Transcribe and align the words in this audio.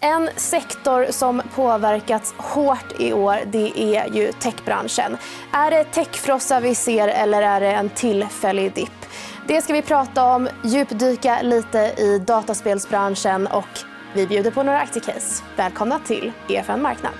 En 0.00 0.30
sektor 0.36 1.06
som 1.10 1.42
påverkats 1.54 2.34
hårt 2.36 3.00
i 3.00 3.12
år 3.12 3.36
det 3.46 3.80
är 3.80 4.14
ju 4.14 4.32
techbranschen. 4.32 5.16
Är 5.52 5.70
det 5.70 5.84
techfrossa 5.84 6.60
vi 6.60 6.74
ser 6.74 7.08
eller 7.08 7.42
är 7.42 7.60
det 7.60 7.72
en 7.72 7.90
tillfällig 7.90 8.74
dipp? 8.74 9.06
Det 9.48 9.62
ska 9.62 9.72
vi 9.72 9.82
prata 9.82 10.24
om, 10.24 10.48
djupdyka 10.64 11.42
lite 11.42 11.78
i 11.78 12.18
dataspelsbranschen 12.26 13.46
och 13.46 13.68
vi 14.14 14.26
bjuder 14.26 14.50
på 14.50 14.62
några 14.62 14.80
aktiecase. 14.80 15.44
Välkomna 15.56 16.00
till 16.06 16.32
EFN 16.48 16.82
Marknad. 16.82 17.12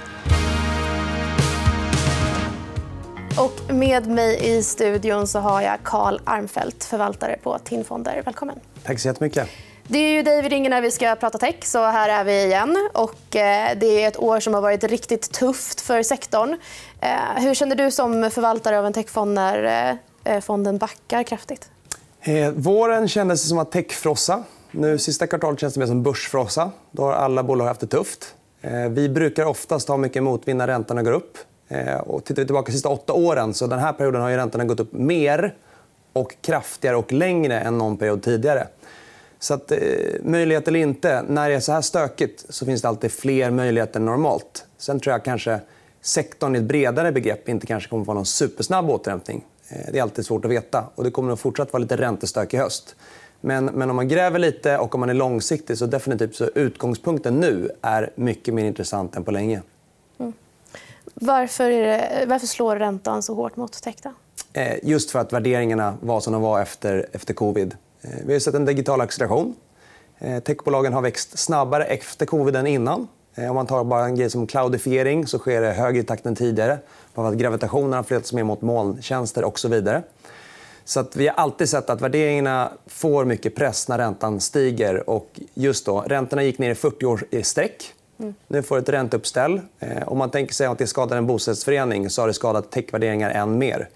Och 3.39 3.75
med 3.75 4.07
mig 4.07 4.57
i 4.57 4.63
studion 4.63 5.27
så 5.27 5.39
har 5.39 5.63
jag 5.63 5.83
Carl 5.83 6.21
Armfelt, 6.25 6.85
förvaltare 6.85 7.37
på 7.43 7.59
TIN 7.59 7.85
Fonder. 7.85 8.23
Välkommen. 8.25 8.61
Tack 8.85 8.99
så 8.99 9.09
jättemycket. 9.09 9.49
Det 9.91 9.98
är 9.98 10.12
ju 10.12 10.23
dig 10.23 10.43
vi 10.43 10.48
ringer 10.48 10.70
när 10.70 10.80
vi 10.80 10.91
ska 10.91 11.14
prata 11.14 11.39
tech, 11.39 11.64
så 11.64 11.84
här 11.84 12.09
är 12.09 12.25
vi 12.25 12.45
igen. 12.45 12.89
Och, 12.93 13.36
eh, 13.36 13.79
det 13.79 13.86
är 13.86 14.09
ett 14.09 14.18
år 14.18 14.41
som 14.41 14.54
har 14.54 14.61
varit 14.61 14.85
riktigt 14.85 15.32
tufft 15.32 15.80
för 15.80 16.03
sektorn. 16.03 16.57
Eh, 17.00 17.43
hur 17.43 17.54
känner 17.54 17.76
du 17.76 17.90
som 17.90 18.30
förvaltare 18.30 18.79
av 18.79 18.86
en 18.86 18.93
techfond 18.93 19.35
när 19.35 19.99
eh, 20.25 20.40
fonden 20.40 20.79
backar 20.79 21.22
kraftigt? 21.22 21.71
Våren 22.54 23.08
kändes 23.08 23.49
som 23.49 23.58
att 23.58 23.72
techfrossa. 23.72 24.44
Nu 24.71 24.99
sista 24.99 25.27
kvartalet 25.27 25.61
känns 25.61 25.75
det 25.75 25.80
mer 25.80 25.86
som 25.86 26.02
börsfrossa. 26.02 26.71
Då 26.91 27.02
har 27.02 27.13
alla 27.13 27.43
bolag 27.43 27.66
haft 27.66 27.80
det 27.80 27.86
tufft. 27.86 28.35
Vi 28.91 29.08
brukar 29.08 29.44
oftast 29.44 29.89
ha 29.89 29.96
mycket 29.96 30.22
motvind 30.22 30.58
när 30.58 30.66
räntorna 30.66 31.02
går 31.02 31.13
upp. 31.13 31.39
Och 32.00 32.25
tittar 32.25 32.42
vi 32.42 32.47
tillbaka 32.47 32.66
de 32.66 32.72
sista 32.72 32.89
åtta 32.89 33.12
åren 33.12 33.55
så 33.55 33.66
den 33.66 33.78
här 33.78 33.92
perioden 33.92 34.22
har 34.22 34.28
ju 34.28 34.36
räntorna 34.36 34.64
gått 34.64 34.80
upp 34.80 34.92
mer 34.92 35.55
och 36.12 36.34
kraftigare 36.41 36.97
och 36.97 37.12
längre 37.12 37.61
än 37.61 37.78
någon 37.78 37.97
period 37.97 38.22
tidigare. 38.22 38.66
Så 39.39 39.55
att, 39.55 39.73
eh, 39.73 39.78
möjlighet 40.23 40.69
eller 40.69 40.81
inte, 40.81 41.23
när 41.28 41.48
det 41.48 41.55
är 41.55 41.61
så 41.61 41.73
här 41.73 41.81
stökigt 41.81 42.45
så 42.48 42.67
finns 42.67 42.83
det 42.83 42.89
alltid 42.89 43.12
fler 43.12 43.51
möjligheter 43.51 44.01
än 44.01 44.06
normalt. 44.06 44.64
Sen 44.78 45.01
tror 45.01 45.12
jag 45.12 45.25
kanske 45.25 45.61
sektorn 46.01 46.56
i 46.56 46.59
ett 46.59 46.64
bredare 46.64 47.12
begrepp 47.12 47.48
inte 47.48 47.67
kanske 47.67 47.91
kommer 47.91 48.03
att 48.03 48.06
få 48.06 48.14
någon 48.14 48.27
supersnabb 48.27 48.91
återhämtning. 48.91 49.45
Eh, 49.69 49.92
det 49.92 49.98
är 49.98 50.03
alltid 50.03 50.27
svårt 50.27 50.45
att 50.45 50.50
veta. 50.50 50.84
och 50.95 51.05
Det 51.05 51.11
kommer 51.11 51.33
att 51.33 51.41
fortsatt 51.41 51.72
vara 51.72 51.80
lite 51.80 51.97
räntestök 51.97 52.55
i 52.55 52.56
höst. 52.56 52.97
Men, 53.41 53.64
men 53.64 53.91
om 53.91 53.97
man 53.97 54.08
gräver 54.08 54.39
lite 54.39 54.78
och 54.78 54.95
om 54.95 55.00
man 55.00 55.11
är 55.11 55.14
långsiktig 55.14 55.78
så 55.78 55.86
definitivt 55.86 56.34
så 56.34 56.45
utgångspunkten 56.55 57.41
nu 57.41 57.70
är 57.83 58.11
mycket 58.14 58.55
mer 58.55 58.64
intressant 58.64 59.17
än 59.17 59.25
på 59.25 59.30
länge. 59.30 59.62
Mm. 60.19 60.33
Varför, 61.14 61.70
det, 61.70 62.25
varför 62.27 62.47
slår 62.47 62.77
räntan 62.77 63.23
så 63.23 63.34
hårt 63.34 63.56
mot 63.56 63.83
tech? 63.83 63.95
Eh, 64.52 64.78
just 64.83 65.11
för 65.11 65.19
att 65.19 65.33
värderingarna 65.33 65.97
var 66.00 66.20
som 66.20 66.33
de 66.33 66.42
var 66.42 66.61
efter, 66.61 67.06
efter 67.12 67.34
covid. 67.34 67.77
Eh, 68.02 68.10
vi 68.27 68.32
har 68.32 68.41
sett 68.41 68.54
en 68.54 68.64
digital 68.64 69.00
acceleration. 69.00 69.56
Eh, 70.18 70.38
techbolagen 70.38 70.92
har 70.92 71.02
växt 71.02 71.38
snabbare 71.38 71.84
efter 71.84 72.27
covid 72.27 72.56
än 72.56 72.66
innan. 72.66 73.08
Eh, 73.34 73.48
om 73.48 73.55
man 73.55 73.66
tar 73.66 73.84
bara 73.84 74.05
en 74.05 74.16
grej 74.16 74.30
som 74.30 74.46
cloudifiering 74.46 75.27
så 75.27 75.38
sker 75.38 75.60
det 75.60 75.72
högre 75.72 76.00
i 76.00 76.02
takt 76.02 76.27
än 76.27 76.36
tidigare. 76.36 76.78
För 77.14 77.24
att 77.24 77.34
gravitationen 77.34 77.92
har 77.92 78.02
flyttats 78.02 78.32
mer 78.32 78.44
mot 78.44 78.62
molntjänster 78.62 79.44
och 79.44 79.58
så 79.58 79.68
vidare. 79.68 80.02
Så 80.84 81.00
att 81.00 81.16
vi 81.16 81.28
har 81.28 81.34
alltid 81.34 81.68
sett 81.68 81.90
att 81.90 82.00
värderingarna 82.00 82.72
får 82.86 83.24
mycket 83.24 83.56
press 83.56 83.88
när 83.88 83.98
räntan 83.98 84.40
stiger. 84.40 85.10
Och 85.10 85.40
just 85.55 85.86
då, 85.86 86.00
räntorna 86.00 86.42
gick 86.42 86.58
ner 86.58 86.70
i 86.70 86.74
40 86.74 87.06
år 87.06 87.24
i 87.30 87.42
sträck. 87.42 87.94
Mm. 88.18 88.34
Nu 88.46 88.62
får 88.62 88.78
ett 88.78 88.88
ränteuppställ. 88.88 89.60
Om 90.06 90.18
man 90.18 90.30
tänker 90.30 90.55
sig 90.55 90.66
att 90.66 90.78
det 90.78 90.86
skadar 90.86 91.16
en 91.16 91.27
bostadsrättsförening 91.27 92.10
så 92.10 92.22
har 92.22 92.27
det 92.27 92.34
skadat 92.34 92.70
techvärderingar 92.70 93.30
än 93.30 93.58
mer. 93.58 93.88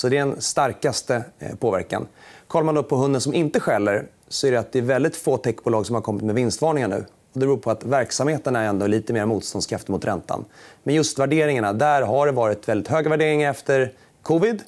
Så 0.00 0.08
det 0.08 0.18
är 0.18 0.26
den 0.26 0.40
starkaste 0.40 1.24
eh, 1.38 1.54
påverkan. 1.54 2.06
Kollar 2.46 2.64
man 2.64 2.74
då 2.74 2.82
på 2.82 2.96
hunden 2.96 3.20
som 3.20 3.34
inte 3.34 3.60
skäller 3.60 4.06
så 4.28 4.46
är 4.46 4.50
det 4.52 4.58
att 4.58 4.72
det 4.72 4.78
är 4.78 4.82
väldigt 4.82 5.16
få 5.16 5.36
techbolag 5.36 5.86
som 5.86 5.94
har 5.94 6.02
kommit 6.02 6.22
med 6.22 6.34
vinstvarningar 6.34 6.88
nu. 6.88 7.04
Det 7.32 7.40
beror 7.40 7.56
på 7.56 7.70
att 7.70 7.84
verksamheten 7.84 8.56
är 8.56 8.64
ändå 8.64 8.86
lite 8.86 9.12
mer 9.12 9.26
motståndskraftig 9.26 9.90
mot 9.90 10.04
räntan. 10.04 10.44
Men 10.82 10.94
just 10.94 11.18
värderingarna, 11.18 11.72
där 11.72 12.02
har 12.02 12.26
det 12.26 12.32
varit 12.32 12.68
väldigt 12.68 12.88
höga 12.88 13.10
värderingar 13.10 13.50
efter 13.50 13.92
covid. 14.22 14.62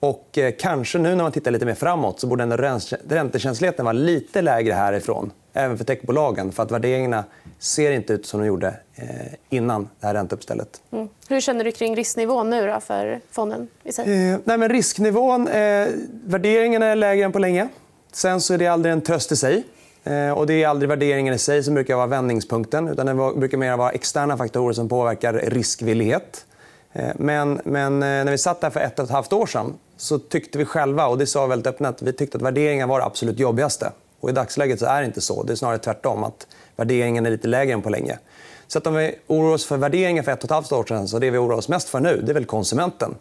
Och 0.00 0.38
eh, 0.38 0.54
kanske 0.58 0.98
nu 0.98 1.14
när 1.14 1.22
man 1.22 1.32
tittar 1.32 1.50
lite 1.50 1.66
mer 1.66 1.74
framåt 1.74 2.20
så 2.20 2.26
borde 2.26 2.76
räntekänsligheten 3.08 3.84
vara 3.84 3.92
lite 3.92 4.42
lägre 4.42 4.72
härifrån. 4.72 5.30
Även 5.52 5.78
för 5.78 5.84
techbolagen. 5.84 6.52
För 6.52 6.62
att 6.62 6.70
värderingarna 6.70 7.24
ser 7.58 7.92
inte 7.92 8.12
ut 8.12 8.26
som 8.26 8.40
de 8.40 8.46
gjorde 8.46 8.74
eh, 8.94 9.06
innan 9.50 9.88
det 10.00 10.06
här 10.06 10.14
ränteuppstället. 10.14 10.80
Mm. 10.90 11.08
Hur 11.28 11.40
känner 11.40 11.64
du 11.64 11.72
kring 11.72 11.96
risknivån 11.96 12.50
nu 12.50 12.66
då 12.66 12.80
för 12.80 13.20
fonden 13.30 13.68
i 13.84 13.92
sig? 13.92 14.04
Eh, 14.04 14.38
nej, 14.44 14.58
men 14.58 14.68
risknivån, 14.68 15.48
eh, 15.48 15.88
värderingarna 16.24 16.86
är 16.86 16.96
lägre 16.96 17.24
än 17.24 17.32
på 17.32 17.38
länge. 17.38 17.68
Sen 18.12 18.40
så 18.40 18.54
är 18.54 18.58
det 18.58 18.66
aldrig 18.66 18.92
en 18.92 19.00
tröst 19.00 19.32
i 19.32 19.36
sig. 19.36 19.64
Eh, 20.04 20.30
och 20.30 20.46
det 20.46 20.62
är 20.62 20.68
aldrig 20.68 20.88
värderingen 20.88 21.34
i 21.34 21.38
sig 21.38 21.62
som 21.62 21.74
brukar 21.74 21.96
vara 21.96 22.06
vändningspunkten. 22.06 22.88
Utan 22.88 23.06
det 23.06 23.14
brukar 23.14 23.58
mer 23.58 23.76
vara 23.76 23.90
externa 23.90 24.36
faktorer 24.36 24.72
som 24.72 24.88
påverkar 24.88 25.32
riskvillighet. 25.32 26.46
Eh, 26.92 27.10
men, 27.16 27.60
men 27.64 27.92
eh, 27.92 28.08
när 28.08 28.30
vi 28.30 28.38
satt 28.38 28.60
där 28.60 28.70
för 28.70 28.80
ett 28.80 28.98
och 28.98 29.04
ett 29.04 29.10
halvt 29.10 29.32
år 29.32 29.46
sedan 29.46 29.74
så 29.96 30.18
tyckte 30.18 30.58
vi 30.58 30.64
själva, 30.64 31.06
och 31.06 31.18
det 31.18 31.26
sa 31.26 31.46
väldigt 31.46 31.66
öppet, 31.66 31.86
att 31.86 32.02
vi 32.02 32.12
tyckte 32.12 32.36
att 32.36 32.42
värderingar 32.42 32.86
var 32.86 32.98
det 32.98 33.04
absolut 33.04 33.38
jobbigaste. 33.38 33.90
Och 34.22 34.30
I 34.30 34.32
dagsläget 34.32 34.78
så 34.78 34.86
är 34.86 35.00
det 35.00 35.06
inte 35.06 35.20
så. 35.20 35.42
Det 35.42 35.52
är 35.52 35.56
snarare 35.56 35.78
tvärtom. 35.78 36.24
att 36.24 36.46
Värderingen 36.76 37.26
är 37.26 37.30
lite 37.30 37.48
lägre 37.48 37.72
än 37.72 37.82
på 37.82 37.90
länge. 37.90 38.18
Så 38.66 38.78
att 38.78 38.86
om 38.86 38.94
vi 38.94 39.14
oroar 39.26 39.54
oss 39.54 39.66
för 39.66 39.76
värderingar 39.76 40.22
för 40.22 40.32
ett 40.32 40.38
och 40.38 40.44
ett 40.44 40.50
halvt 40.50 40.72
år 40.72 40.84
sedan 40.84 41.08
så 41.08 41.18
det 41.18 41.30
vi 41.30 41.38
oroar 41.38 41.58
oss 41.58 41.68
mest 41.68 41.88
för 41.88 42.00
nu 42.00 42.22
det 42.24 42.32
är 42.32 42.34
väl 42.34 42.44
konsumenten. 42.44 43.14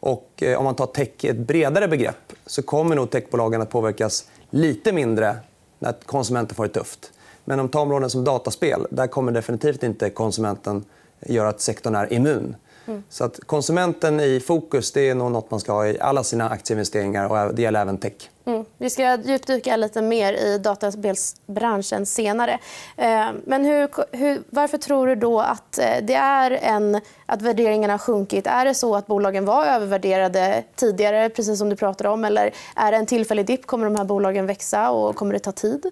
Och 0.00 0.42
om 0.56 0.64
man 0.64 0.74
tar 0.74 0.86
tech 0.86 1.08
i 1.20 1.28
ett 1.28 1.36
bredare 1.38 1.88
begrepp 1.88 2.32
så 2.46 2.62
kommer 2.62 2.96
nog 2.96 3.10
techbolagen 3.10 3.62
att 3.62 3.70
påverkas 3.70 4.28
lite 4.50 4.92
mindre 4.92 5.36
när 5.78 5.94
konsumenten 6.06 6.56
får 6.56 6.64
det 6.64 6.72
tufft. 6.72 7.12
Men 7.44 7.60
om 7.60 7.68
tar 7.68 7.80
områden 7.80 8.10
som 8.10 8.24
dataspel 8.24 8.86
där 8.90 9.06
kommer 9.06 9.32
definitivt 9.32 9.82
inte 9.82 10.10
konsumenten 10.10 10.84
göra 11.20 11.48
att 11.48 11.60
sektorn 11.60 11.94
är 11.94 12.12
immun. 12.12 12.56
Mm. 12.86 13.02
Så 13.08 13.24
att 13.24 13.40
konsumenten 13.46 14.20
i 14.20 14.40
fokus 14.40 14.92
det 14.92 15.08
är 15.08 15.14
nog 15.14 15.30
något 15.30 15.50
man 15.50 15.60
ska 15.60 15.72
ha 15.72 15.86
i 15.86 16.00
alla 16.00 16.24
sina 16.24 16.48
aktieinvesteringar. 16.48 17.46
och 17.46 17.54
Det 17.54 17.62
gäller 17.62 17.80
även 17.80 17.98
tech. 17.98 18.30
Mm. 18.44 18.63
Vi 18.78 18.90
ska 18.90 19.18
djupdyka 19.24 19.76
lite 19.76 20.02
mer 20.02 20.32
i 20.32 20.58
dataspelsbranschen 20.58 22.06
senare. 22.06 22.58
Eh, 22.96 23.26
men 23.44 23.64
hur, 23.64 24.16
hur, 24.16 24.42
varför 24.50 24.78
tror 24.78 25.06
du 25.06 25.14
då 25.14 25.40
att, 25.40 25.78
eh, 25.78 25.96
det 26.02 26.14
är 26.14 26.50
en, 26.50 27.00
att 27.26 27.42
värderingarna 27.42 27.92
har 27.92 27.98
sjunkit? 27.98 28.46
Är 28.46 28.64
det 28.64 28.74
så 28.74 28.96
att 28.96 29.06
bolagen 29.06 29.44
var 29.44 29.66
övervärderade 29.66 30.64
tidigare, 30.74 31.28
precis 31.28 31.58
som 31.58 31.68
du 31.68 31.76
pratade 31.76 32.10
om? 32.10 32.24
Eller 32.24 32.54
är 32.76 32.90
det 32.90 32.96
en 32.96 33.06
tillfällig 33.06 33.46
dipp? 33.46 33.66
Kommer 33.66 33.84
de 33.84 33.96
här 33.96 34.04
bolagen 34.04 34.46
växa 34.46 34.90
och 34.90 35.16
kommer 35.16 35.32
det 35.32 35.38
ta 35.38 35.52
tid? 35.52 35.86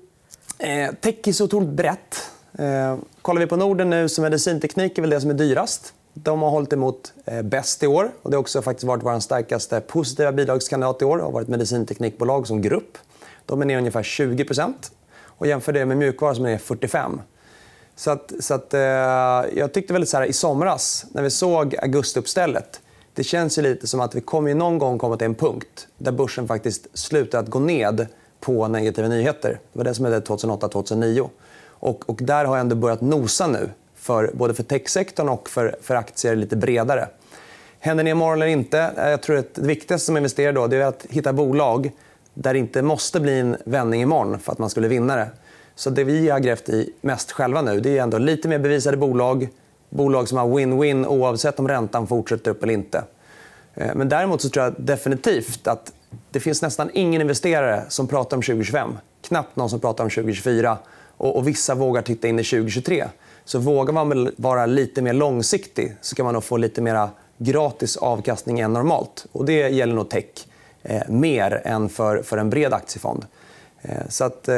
Eh, 0.58 0.94
tech 0.94 1.14
är 1.24 1.32
så 1.32 1.44
otroligt 1.44 1.68
brett. 1.68 2.30
Eh, 2.58 2.96
kollar 3.22 3.40
vi 3.40 3.46
på 3.46 3.56
Norden 3.56 3.90
nu 3.90 4.08
så 4.08 4.22
medicinteknik 4.22 4.98
är 4.98 5.02
väl 5.02 5.10
det 5.10 5.20
som 5.20 5.30
är 5.30 5.34
dyrast. 5.34 5.94
De 6.14 6.42
har 6.42 6.50
hållit 6.50 6.72
emot 6.72 7.12
eh, 7.24 7.42
bäst 7.42 7.82
i 7.82 7.86
år. 7.86 8.10
Och 8.22 8.30
det 8.30 8.36
har 8.36 8.40
också 8.40 8.62
faktiskt 8.62 8.84
varit 8.84 9.02
vår 9.02 9.20
starkaste 9.20 9.80
positiva 9.80 10.32
bidragskandidat 10.32 11.02
i 11.02 11.04
år. 11.04 11.16
Det 11.16 11.22
har 11.22 11.32
varit 11.32 11.48
medicinteknikbolag 11.48 12.46
som 12.46 12.62
grupp. 12.62 12.98
De 13.46 13.62
är 13.62 13.66
ner 13.66 13.78
ungefär 13.78 14.02
20 14.02 14.46
och 15.24 15.46
Jämför 15.46 15.72
det 15.72 15.86
med 15.86 15.96
mjukvara 15.96 16.34
som 16.34 16.44
är 16.44 16.50
ner 16.50 16.58
45 16.58 17.20
så 17.96 18.10
att, 18.10 18.32
så 18.40 18.54
att, 18.54 18.74
eh, 18.74 18.80
Jag 19.58 19.72
tyckte 19.72 19.92
väldigt 19.92 20.08
så 20.08 20.16
här, 20.16 20.24
i 20.24 20.32
somras, 20.32 21.06
när 21.12 21.22
vi 21.22 21.30
såg 21.30 21.76
augustiuppstället 21.82 22.80
det 23.14 23.24
känns 23.24 23.58
ju 23.58 23.62
lite 23.62 23.86
som 23.86 24.00
att 24.00 24.14
vi 24.14 24.20
kommer 24.20 24.54
någon 24.54 24.78
gång 24.78 24.98
komma 24.98 25.16
till 25.16 25.24
en 25.24 25.34
punkt 25.34 25.86
där 25.98 26.12
börsen 26.12 26.48
faktiskt 26.48 26.98
slutar 26.98 27.38
att 27.38 27.48
gå 27.48 27.58
ned 27.58 28.06
på 28.40 28.68
negativa 28.68 29.08
nyheter. 29.08 29.50
Det 29.72 29.78
var 29.78 29.84
det 29.84 29.94
som 29.94 30.04
hände 30.04 30.20
2008-2009. 30.20 31.28
Och, 31.64 32.10
och 32.10 32.18
där 32.22 32.44
har 32.44 32.56
jag 32.56 32.60
ändå 32.60 32.76
börjat 32.76 33.00
nosa 33.00 33.46
nu 33.46 33.70
för, 34.02 34.30
både 34.34 34.54
för 34.54 34.62
techsektorn 34.62 35.28
och 35.28 35.48
för, 35.48 35.76
för 35.82 35.94
aktier 35.94 36.36
lite 36.36 36.56
bredare. 36.56 37.08
Händer 37.78 38.04
det 38.04 38.10
imorgon 38.10 38.42
eller 38.42 38.46
inte? 38.46 38.80
Eh, 38.96 39.10
jag 39.10 39.22
tror 39.22 39.38
att 39.38 39.54
det 39.54 39.66
viktigaste 39.66 40.06
som 40.06 40.16
investerare 40.16 40.52
då, 40.52 40.66
det 40.66 40.76
är 40.76 40.84
att 40.84 41.06
hitta 41.10 41.32
bolag 41.32 41.90
där 42.34 42.52
det 42.52 42.58
inte 42.58 42.82
måste 42.82 43.20
bli 43.20 43.40
en 43.40 43.56
vändning 43.64 44.02
imorgon 44.02 44.38
för 44.38 44.52
att 44.52 44.58
man 44.58 44.70
skulle 44.70 44.88
vinna 44.88 45.16
det. 45.16 45.28
Så 45.74 45.90
det 45.90 46.04
vi 46.04 46.28
har 46.28 46.40
grävt 46.40 46.68
i 46.68 46.92
mest 47.00 47.32
själva 47.32 47.62
nu 47.62 47.80
det 47.80 47.98
är 47.98 48.02
ändå 48.02 48.18
lite 48.18 48.48
mer 48.48 48.58
bevisade 48.58 48.96
bolag. 48.96 49.48
Bolag 49.90 50.28
som 50.28 50.38
har 50.38 50.46
win-win 50.46 51.06
oavsett 51.06 51.58
om 51.58 51.68
räntan 51.68 52.06
fortsätter 52.06 52.50
upp 52.50 52.62
eller 52.62 52.74
inte. 52.74 53.04
Eh, 53.74 53.94
men 53.94 54.08
däremot 54.08 54.42
så 54.42 54.48
tror 54.48 54.64
jag 54.64 54.74
definitivt 54.78 55.66
att 55.66 55.92
det 56.30 56.40
finns 56.40 56.62
nästan 56.62 56.90
ingen 56.94 57.20
investerare 57.20 57.82
som 57.88 58.08
pratar 58.08 58.36
om 58.36 58.42
2025. 58.42 58.98
Knappt 59.22 59.56
någon 59.56 59.70
som 59.70 59.80
pratar 59.80 60.04
om 60.04 60.10
2024. 60.10 60.78
Och, 61.22 61.36
och 61.36 61.48
vissa 61.48 61.74
vågar 61.74 62.02
titta 62.02 62.28
in 62.28 62.38
i 62.38 62.44
2023. 62.44 63.04
Så 63.44 63.58
vågar 63.58 63.92
man 63.92 64.30
vara 64.36 64.66
lite 64.66 65.02
mer 65.02 65.12
långsiktig 65.12 65.96
så 66.00 66.16
kan 66.16 66.24
man 66.24 66.34
nog 66.34 66.44
få 66.44 66.56
lite 66.56 66.80
mer 66.80 67.08
gratis 67.38 67.96
avkastning 67.96 68.60
än 68.60 68.72
normalt. 68.72 69.26
Och 69.32 69.44
det 69.44 69.68
gäller 69.68 69.94
nog 69.94 70.08
tech 70.10 70.24
eh, 70.82 71.02
mer 71.08 71.62
än 71.64 71.88
för, 71.88 72.22
för 72.22 72.36
en 72.38 72.50
bred 72.50 72.72
aktiefond. 72.72 73.26
Eh, 73.82 73.96
så 74.08 74.24
att, 74.24 74.48
eh, 74.48 74.54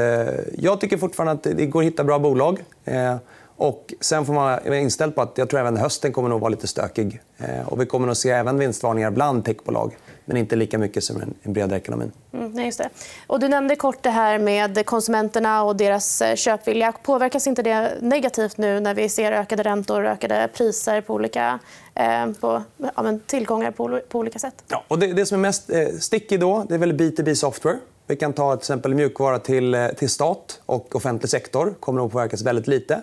jag 0.58 0.80
tycker 0.80 0.96
fortfarande 0.96 1.32
att 1.32 1.56
det 1.56 1.66
går 1.66 1.80
att 1.80 1.86
hitta 1.86 2.04
bra 2.04 2.18
bolag. 2.18 2.64
Eh, 2.84 3.16
Och 3.56 3.94
sen 4.00 4.26
får 4.26 4.32
man 4.32 4.58
vara 4.64 4.78
inställd 4.78 5.14
på 5.14 5.22
att 5.22 5.38
jag 5.38 5.48
tror 5.48 5.60
även 5.60 5.76
hösten 5.76 6.12
kommer 6.12 6.34
att 6.34 6.40
vara 6.40 6.48
lite 6.48 6.66
stökig. 6.66 7.20
Eh, 7.38 7.68
och 7.68 7.80
vi 7.80 7.86
kommer 7.86 8.08
att 8.08 8.18
se 8.18 8.30
även 8.30 8.58
vinstvarningar 8.58 9.10
bland 9.10 9.44
techbolag 9.44 9.96
men 10.24 10.36
inte 10.36 10.56
lika 10.56 10.78
mycket 10.78 11.04
som 11.04 11.20
en, 11.20 11.34
en 11.42 11.52
bredare 11.52 11.78
ekonomi. 11.78 12.10
Mm, 12.32 12.64
just 12.64 12.78
det. 12.78 12.88
Och 13.26 13.40
du 13.40 13.48
nämnde 13.48 13.76
kort 13.76 14.02
det 14.02 14.10
här 14.10 14.38
med 14.38 14.86
konsumenterna 14.86 15.62
och 15.62 15.76
deras 15.76 16.22
eh, 16.22 16.36
köpvilja. 16.36 16.92
Påverkas 16.92 17.46
inte 17.46 17.62
det 17.62 17.92
negativt 18.00 18.56
nu 18.56 18.80
när 18.80 18.94
vi 18.94 19.08
ser 19.08 19.32
ökade 19.32 19.62
räntor 19.62 20.04
och 20.04 20.10
ökade 20.10 20.48
priser 20.54 21.00
på 21.00 21.14
olika 21.14 21.58
eh, 21.94 22.26
på, 22.40 22.62
ja, 22.96 23.18
tillgångar 23.26 23.70
på, 23.70 24.00
på, 24.08 24.18
olika 24.18 24.38
sätt? 24.38 24.64
Ja, 24.68 24.84
och 24.88 24.98
det, 24.98 25.12
det 25.12 25.26
som 25.26 25.38
är 25.38 25.42
mest 25.42 25.70
eh, 25.70 25.86
sticky 26.00 26.36
då 26.36 26.64
det 26.68 26.74
är 26.74 26.78
väl 26.78 26.92
B2B 26.92 27.34
software. 27.34 27.78
Vi 28.06 28.16
kan 28.16 28.32
ta 28.32 28.56
till 28.56 28.60
exempel 28.60 28.94
mjukvara 28.94 29.38
till, 29.38 29.74
eh, 29.74 29.88
till 29.88 30.10
stat 30.10 30.60
och 30.66 30.96
offentlig 30.96 31.30
sektor. 31.30 31.74
kommer 31.80 32.06
att 32.06 32.12
påverkas 32.12 32.42
väldigt 32.42 32.66
lite. 32.66 33.02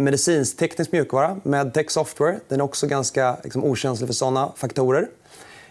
Medicinsk-teknisk 0.00 0.92
mjukvara, 0.92 1.40
medtech 1.42 1.90
software, 1.90 2.40
den 2.48 2.60
är 2.60 2.64
också 2.64 2.86
ganska 2.86 3.36
liksom, 3.44 3.64
okänslig 3.64 4.08
för 4.08 4.14
såna 4.14 4.52
faktorer. 4.56 5.08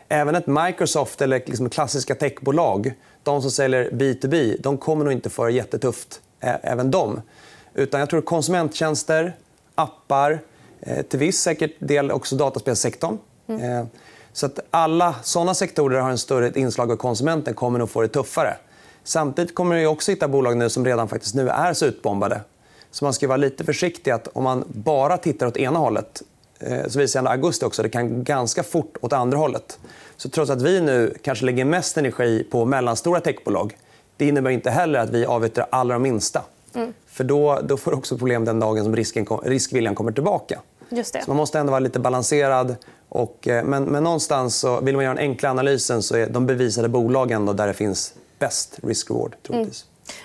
Även 0.10 0.36
ett 0.36 0.48
Microsoft 0.48 1.22
eller 1.22 1.44
liksom 1.46 1.70
klassiska 1.70 2.16
techbolag, 2.16 2.94
de 3.24 3.42
som 3.42 3.52
säljer 3.52 3.90
B2B, 3.92 4.56
de 4.60 4.78
kommer 4.78 5.06
nog 5.06 5.14
inte 5.14 5.30
få 5.30 5.46
det 5.46 5.52
jättetufft, 5.52 6.22
även 6.42 6.92
de. 6.92 7.22
Utan 7.74 8.00
jag 8.00 8.10
tror 8.10 8.22
konsumenttjänster, 8.22 9.36
appar, 9.76 10.40
eh, 10.82 11.06
till 11.06 11.20
viss 11.20 11.42
säkert 11.42 11.72
del 11.80 12.12
också 12.12 12.36
dataspelssektorn. 12.36 13.18
Mm. 13.48 13.88
Så 14.34 14.46
att 14.46 14.60
alla 14.72 15.16
såna 15.24 15.54
sektorer 15.54 16.00
har 16.00 16.10
en 16.10 16.18
större 16.18 16.52
inslag 16.60 16.92
av 16.92 16.96
konsumenten 16.96 17.54
kommer 17.54 17.80
nog 17.80 17.90
få 17.90 18.02
det 18.02 18.08
tuffare. 18.08 18.58
Samtidigt 19.04 19.56
kommer 19.56 19.76
vi 19.76 19.86
också 19.86 20.12
hitta 20.12 20.28
bolag 20.28 20.58
nu 20.58 20.70
som 20.70 20.86
redan 20.86 21.08
faktiskt 21.08 21.36
nu 21.36 21.50
är 21.50 21.74
så 21.74 21.86
utbombade. 21.86 22.42
Så 22.92 23.06
man 23.06 23.14
ska 23.14 23.28
vara 23.28 23.38
lite 23.38 23.64
försiktig. 23.64 24.12
att 24.12 24.28
Om 24.28 24.44
man 24.44 24.64
bara 24.68 25.18
tittar 25.18 25.48
åt 25.48 25.58
ena 25.58 25.80
hållet 25.80 26.24
Eh, 26.37 26.37
så 26.88 27.00
visar 27.00 27.26
augusti 27.26 27.66
också 27.66 27.84
det 27.84 27.90
kan 27.90 28.24
ganska 28.24 28.64
fort 28.64 28.98
åt 29.02 29.14
andra 29.14 29.38
hållet. 29.38 29.80
Så 30.18 30.30
trots 30.30 30.52
att 30.52 30.62
vi 30.62 30.82
nu 30.82 31.14
kanske 31.22 31.46
lägger 31.46 31.66
mest 31.66 31.98
energi 31.98 32.48
på 32.52 32.66
mellanstora 32.66 33.20
techbolag 33.20 33.74
det 34.18 34.28
innebär 34.28 34.52
inte 34.52 34.70
heller 34.70 35.00
att 35.00 35.10
vi 35.10 35.26
avyttrar 35.26 35.68
alla 35.70 35.94
de 35.94 36.04
minsta. 36.04 36.44
Mm. 36.74 36.94
För 37.08 37.24
då, 37.24 37.60
då 37.64 37.78
får 37.78 37.92
du 37.92 37.98
också 37.98 38.18
problem 38.18 38.46
den 38.46 38.60
dagen 38.60 38.84
som 38.84 38.96
risken, 38.96 39.26
riskviljan 39.44 39.96
kommer 39.96 40.12
tillbaka. 40.12 40.62
Just 40.90 41.14
det. 41.14 41.22
Så 41.24 41.30
man 41.30 41.38
måste 41.38 41.60
ändå 41.60 41.72
vara 41.72 41.80
lite 41.80 42.00
balanserad. 42.00 42.76
Och, 43.10 43.48
eh, 43.48 43.64
men, 43.64 43.84
men 43.84 44.04
någonstans 44.04 44.56
så 44.56 44.82
vill 44.82 44.96
man 44.96 45.06
göra 45.06 45.16
den 45.16 45.24
enkla 45.24 45.50
analysen 45.50 46.04
så 46.04 46.16
är 46.16 46.30
de 46.30 46.46
bevisade 46.46 46.90
bolagen 46.90 47.46
där 47.46 47.68
det 47.68 47.74
finns 47.74 48.14
bäst 48.40 48.80
risk-reward. 48.84 49.34
Mm. 49.50 49.70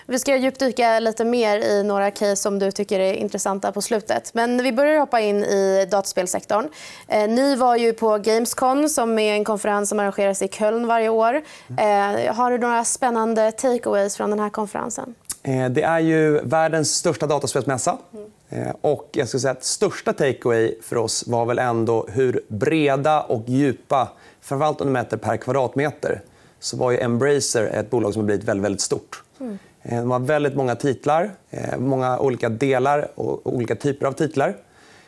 Vi 0.06 0.19
ska 0.19 0.37
djupdyka 0.37 0.99
lite 0.99 1.25
mer 1.25 1.58
i 1.58 1.82
några 1.82 2.11
case 2.11 2.37
som 2.37 2.58
du 2.58 2.70
tycker 2.70 3.00
är 3.00 3.12
intressanta 3.12 3.73
på 3.73 3.82
slutet. 3.82 4.34
Men 4.34 4.62
vi 4.62 4.73
börjar 4.73 5.00
hoppa 5.00 5.20
in 5.20 5.44
i 5.44 5.87
dataspelsektorn. 5.90 6.69
Eh, 7.08 7.29
ni 7.29 7.56
var 7.56 7.76
ju 7.76 7.93
på 7.93 8.19
Gamescom, 8.19 8.88
som 8.88 9.19
är 9.19 9.34
en 9.34 9.44
konferens 9.44 9.88
som 9.88 10.00
arrangeras 10.00 10.43
i 10.43 10.49
Köln 10.49 10.87
varje 10.87 11.08
år. 11.08 11.34
Eh, 11.69 12.34
har 12.34 12.50
du 12.50 12.58
några 12.58 12.84
spännande 12.84 13.52
takeaways 13.52 14.17
från 14.17 14.31
den 14.31 14.40
här 14.40 14.50
konferensen? 14.50 15.14
Eh, 15.43 15.69
det 15.70 15.82
är 15.82 15.99
ju 15.99 16.40
världens 16.43 16.94
största 16.94 17.26
dataspelsmässa. 17.26 17.99
Mm. 18.12 18.76
Och 18.81 19.08
jag 19.12 19.28
ska 19.28 19.38
säga 19.38 19.50
att 19.50 19.64
största 19.64 20.12
takeaway 20.12 20.75
för 20.82 20.96
oss 20.96 21.25
var 21.26 21.46
väl 21.46 21.58
ändå 21.58 22.06
hur 22.12 22.40
breda 22.49 23.20
och 23.20 23.43
djupa, 23.46 24.08
framförallt 24.40 24.81
om 24.81 24.87
du 24.87 24.93
mäter 24.93 25.17
per 25.17 25.37
kvadratmeter, 25.37 26.23
så 26.61 26.76
var 26.76 26.90
ju 26.90 27.00
Embracer 27.00 27.64
ett 27.64 27.90
bolag 27.90 28.12
som 28.12 28.23
har 28.23 28.26
blivit 28.26 28.44
väldigt, 28.44 28.64
väldigt 28.64 28.81
stort. 28.81 29.23
Mm. 29.40 29.58
Eh, 29.82 30.00
de 30.00 30.11
har 30.11 30.20
väldigt 30.20 30.55
många 30.55 30.75
titlar, 30.75 31.31
eh, 31.50 31.79
många 31.79 32.19
olika 32.19 32.49
delar 32.49 33.08
och 33.14 33.55
olika 33.55 33.75
typer 33.75 34.06
av 34.06 34.12
titlar. 34.12 34.56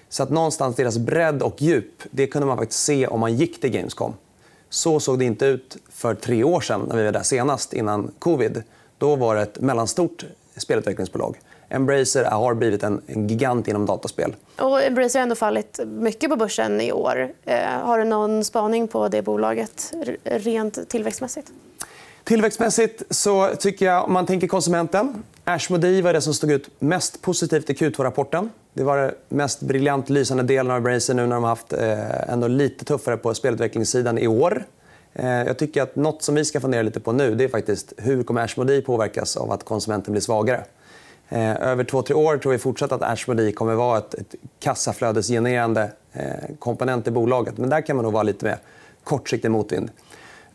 Så 0.09 0.23
att 0.23 0.31
någonstans 0.31 0.77
deras 0.77 0.99
bredd 0.99 1.43
och 1.43 1.63
djup 1.63 2.03
det 2.11 2.27
kunde 2.27 2.47
man 2.47 2.57
faktiskt 2.57 2.85
se 2.85 3.07
om 3.07 3.21
man 3.21 3.35
gick 3.35 3.61
till 3.61 3.71
Gamescom. 3.71 4.15
Så 4.71 5.01
såg 5.01 5.19
det 5.19 5.25
inte 5.25 5.47
ut 5.47 5.77
för 5.91 6.15
tre 6.15 6.45
år 6.45 6.61
sedan 6.61 6.87
när 6.89 6.97
vi 6.97 7.05
var 7.05 7.13
där 7.13 7.23
senast, 7.23 7.73
innan 7.73 8.11
covid. 8.19 8.63
Då 8.99 9.17
var 9.17 9.35
det 9.35 9.43
ett 9.43 9.61
mellanstort 9.61 10.25
spelutvecklingsbolag. 10.57 11.37
Embracer 11.69 12.25
har 12.25 12.55
blivit 12.55 12.83
en, 12.83 13.03
gigant 13.07 13.69
inom 13.69 13.87
dataspel. 13.87 14.35
Och 14.59 14.83
Embracer 14.83 15.19
har 15.19 15.23
ändå 15.23 15.35
fallit 15.35 15.81
mycket 15.87 16.31
på 16.31 16.37
börsen 16.37 16.81
i 16.81 16.93
år. 16.93 17.33
Eh, 17.45 17.59
har 17.63 17.99
du 17.99 18.05
någon 18.05 18.45
spaning 18.45 18.89
på 18.89 19.09
det 19.09 19.23
bolaget 19.23 19.93
rent 20.25 20.89
tillväxtmässigt? 20.89 21.53
Tillväxtmässigt 22.25 23.03
så 23.11 23.51
tycker 23.59 23.87
jag, 23.87 24.05
om 24.05 24.13
man 24.13 24.27
tänker 24.27 24.49
konsumenten... 24.49 25.23
Ashmodee 25.47 26.03
var 26.03 26.13
det 26.13 26.21
som 26.21 26.35
stod 26.35 26.51
ut 26.51 26.71
mest 26.79 27.23
positivt 27.23 27.71
i 27.71 27.73
Q2-rapporten. 27.73 28.51
Det 28.73 28.83
var 28.85 28.97
den 28.97 29.13
mest 29.29 29.61
briljant 29.61 30.11
lysande 30.11 30.43
delen 30.43 30.71
av 30.71 30.77
Embracer 30.77 31.15
nu 31.15 31.27
när 31.27 31.35
de 31.35 31.43
har 31.43 31.51
haft 31.51 31.73
eh, 31.73 32.33
ändå 32.33 32.49
lite 32.49 32.85
tuffare 32.85 33.17
på 33.17 33.35
spelutvecklingssidan 33.35 34.19
i 34.19 34.27
år. 34.27 34.65
Eh, 35.13 35.27
jag 35.27 35.59
tycker 35.59 35.83
att 35.83 35.97
något 35.97 36.23
som 36.23 36.35
vi 36.35 36.45
ska 36.45 36.61
fundera 36.61 36.83
lite 36.83 37.01
på 37.01 37.13
nu 37.13 37.35
det 37.35 37.45
är 37.45 37.49
faktiskt 37.49 37.93
hur 37.97 38.23
kommer 38.23 38.45
Ashmodee 38.45 38.81
påverkas 38.81 39.37
av 39.37 39.53
att 39.53 39.65
konsumenten 39.65 40.13
blir 40.13 40.23
svagare. 40.23 40.65
Eh, 41.29 41.63
över 41.63 41.85
två, 41.85 42.03
tre 42.03 42.15
år 42.15 42.39
tror 42.39 42.53
vi 42.53 42.59
fortsatt 42.59 42.93
att 42.93 43.03
Ashmodee 43.03 43.53
kommer 43.53 43.75
vara 43.75 43.99
ett, 43.99 44.15
ett 44.15 44.35
kassaflödesgenererande 44.61 45.91
eh, 46.13 46.25
komponent 46.59 47.09
i 47.09 47.11
bolaget. 47.11 47.59
Men 47.59 47.71
där 47.71 47.81
kan 47.81 47.97
man 47.97 48.05
nog 48.05 48.13
vara 48.13 48.23
lite 48.23 48.45
mer 48.45 48.59
kortsiktig 49.05 49.51
motvind 49.51 49.91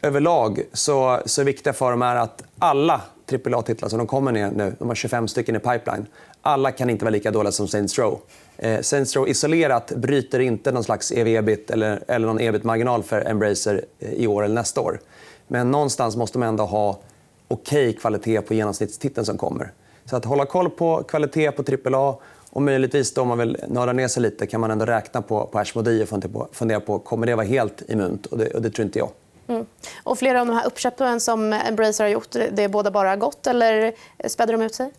överlag 0.01 0.63
så, 0.73 1.19
så 1.25 1.43
viktiga 1.43 1.73
för 1.73 1.91
dem 1.91 2.01
är 2.01 2.15
att 2.15 2.43
alla 2.59 3.01
AAA-titlar 3.31 3.89
som 3.89 3.97
de 3.97 4.07
kommer 4.07 4.31
ner 4.31 4.51
nu, 4.51 4.75
de 4.79 4.87
har 4.87 4.95
25 4.95 5.27
stycken 5.27 5.55
i 5.55 5.59
pipeline, 5.59 6.05
alla 6.41 6.71
kan 6.71 6.89
inte 6.89 7.05
vara 7.05 7.11
lika 7.11 7.31
dåliga 7.31 7.51
som 7.51 7.67
Saints 7.67 7.99
Row. 7.99 8.19
Eh, 8.57 8.81
Saints 8.81 9.15
Row 9.15 9.29
isolerat 9.29 9.91
bryter 9.95 10.39
inte 10.39 10.71
någon 10.71 10.83
slags 10.83 11.11
EV-ebit 11.11 11.71
eller, 11.71 12.03
eller 12.07 12.27
någon 12.27 12.39
ebit-marginal 12.39 13.03
för 13.03 13.27
Embracer 13.27 13.85
eh, 13.99 14.13
i 14.13 14.27
år 14.27 14.43
eller 14.43 14.55
nästa 14.55 14.81
år. 14.81 14.99
Men 15.47 15.71
någonstans 15.71 16.15
måste 16.15 16.37
man 16.39 16.47
ändå 16.47 16.65
ha 16.65 16.99
okej 17.47 17.89
okay 17.89 17.99
kvalitet 17.99 18.41
på 18.41 18.53
genomsnittstiteln 18.53 19.25
som 19.25 19.37
kommer. 19.37 19.71
Så 20.05 20.15
att 20.15 20.25
hålla 20.25 20.45
koll 20.45 20.69
på 20.69 21.03
kvalitet 21.03 21.51
på 21.51 21.63
AAA 21.93 22.15
och 22.49 22.61
möjligtvis 22.61 23.13
då, 23.13 23.21
om 23.21 23.27
man 23.27 23.37
vill 23.37 23.57
nörda 23.67 23.93
ner 23.93 24.07
sig 24.07 24.23
lite 24.23 24.47
kan 24.47 24.61
man 24.61 24.71
ändå 24.71 24.85
räkna 24.85 25.21
på, 25.21 25.45
på 25.45 25.59
Ashmodee 25.59 26.03
och 26.03 26.55
fundera 26.55 26.79
på 26.79 26.99
kommer 26.99 27.27
det 27.27 27.35
vara 27.35 27.45
helt 27.45 27.89
immunt. 27.89 28.25
Och 28.25 28.37
det, 28.37 28.49
och 28.49 28.61
det 28.61 28.69
tror 28.69 28.85
inte 28.85 28.99
jag. 28.99 29.09
Mm. 29.49 29.65
Och 30.03 30.19
flera 30.19 30.41
av 30.41 30.47
de 30.47 30.55
här 30.55 30.65
uppköpen 30.65 31.19
som 31.19 31.53
Embracer 31.53 32.03
har 32.03 32.11
gjort, 32.11 32.31
det 32.31 32.63
är 32.63 32.67
båda 32.67 32.91
bara 32.91 33.15
gott 33.15 33.47
eller 33.47 33.93
späder 34.27 34.53
de 34.53 34.61
ut 34.61 34.75
sig? 34.75 34.91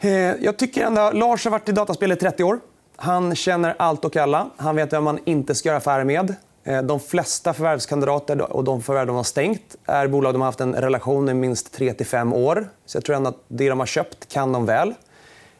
Eh, 0.00 0.10
jag 0.12 0.56
tycker 0.56 0.86
ändå 0.86 1.10
Lars 1.10 1.44
har 1.44 1.50
varit 1.50 1.68
i 1.68 1.72
dataspel 1.72 2.12
i 2.12 2.16
30 2.16 2.44
år. 2.44 2.60
Han 2.96 3.34
känner 3.34 3.74
allt 3.78 4.04
och 4.04 4.16
alla. 4.16 4.50
Han 4.56 4.76
vet 4.76 4.92
vem 4.92 5.04
man 5.04 5.18
inte 5.24 5.54
ska 5.54 5.68
göra 5.68 5.78
affärer 5.78 6.04
med. 6.04 6.34
Eh, 6.64 6.82
de 6.82 7.00
flesta 7.00 7.52
förvärvskandidater 7.52 8.40
och 8.40 8.64
de 8.64 8.82
förvärv 8.82 9.06
de 9.06 9.16
har 9.16 9.22
stängt 9.22 9.76
är 9.86 10.08
bolag 10.08 10.34
de 10.34 10.40
har 10.40 10.46
haft 10.46 10.60
en 10.60 10.74
relation 10.74 11.28
i 11.28 11.34
minst 11.34 11.78
3-5 11.78 12.34
år. 12.34 12.68
Så 12.86 12.96
jag 12.96 13.04
tror 13.04 13.16
ändå 13.16 13.28
att 13.28 13.44
det 13.48 13.68
de 13.68 13.78
har 13.78 13.86
köpt 13.86 14.28
kan 14.28 14.52
de 14.52 14.66
väl. 14.66 14.94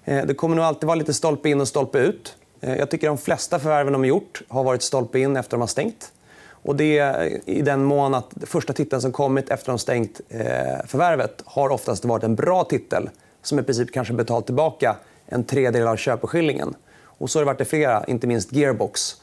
Eh, 0.04 0.26
det 0.26 0.34
kommer 0.34 0.56
nog 0.56 0.64
alltid 0.64 0.86
vara 0.86 0.94
lite 0.94 1.14
stolpe 1.14 1.48
in 1.48 1.60
och 1.60 1.68
stolpe 1.68 1.98
ut. 1.98 2.36
Jag 2.62 2.90
tycker 2.90 3.06
de 3.06 3.18
flesta 3.18 3.58
förvärven 3.58 3.92
de 3.92 4.02
har 4.02 4.08
gjort 4.08 4.42
har 4.48 4.64
varit 4.64 4.82
stolpe 4.82 5.18
in 5.18 5.36
efter 5.36 5.46
att 5.46 5.50
de 5.50 5.60
har 5.60 5.66
stängt. 5.66 6.12
Och 6.62 6.76
det 6.76 7.42
i 7.46 7.62
den 7.62 7.84
mån 7.84 8.14
att 8.14 8.34
första 8.46 8.72
titeln 8.72 9.02
som 9.02 9.12
kommit 9.12 9.50
efter 9.50 9.72
de 9.72 9.78
stängt 9.78 10.20
eh, 10.28 10.40
förvärvet 10.86 11.42
har 11.44 11.70
oftast 11.70 12.04
varit 12.04 12.24
en 12.24 12.34
bra 12.34 12.64
titel 12.64 13.10
som 13.42 13.58
i 13.58 13.62
princip 13.62 13.92
kanske 13.92 14.14
betalt 14.14 14.46
tillbaka 14.46 14.96
en 15.26 15.44
tredjedel 15.44 15.88
av 15.88 15.96
köpeskillingen. 15.96 16.74
Och 17.02 17.30
så 17.30 17.38
har 17.38 17.44
det 17.44 17.52
varit 17.52 17.60
i 17.60 17.64
flera, 17.64 18.04
inte 18.04 18.26
minst 18.26 18.52
Gearbox. 18.52 19.16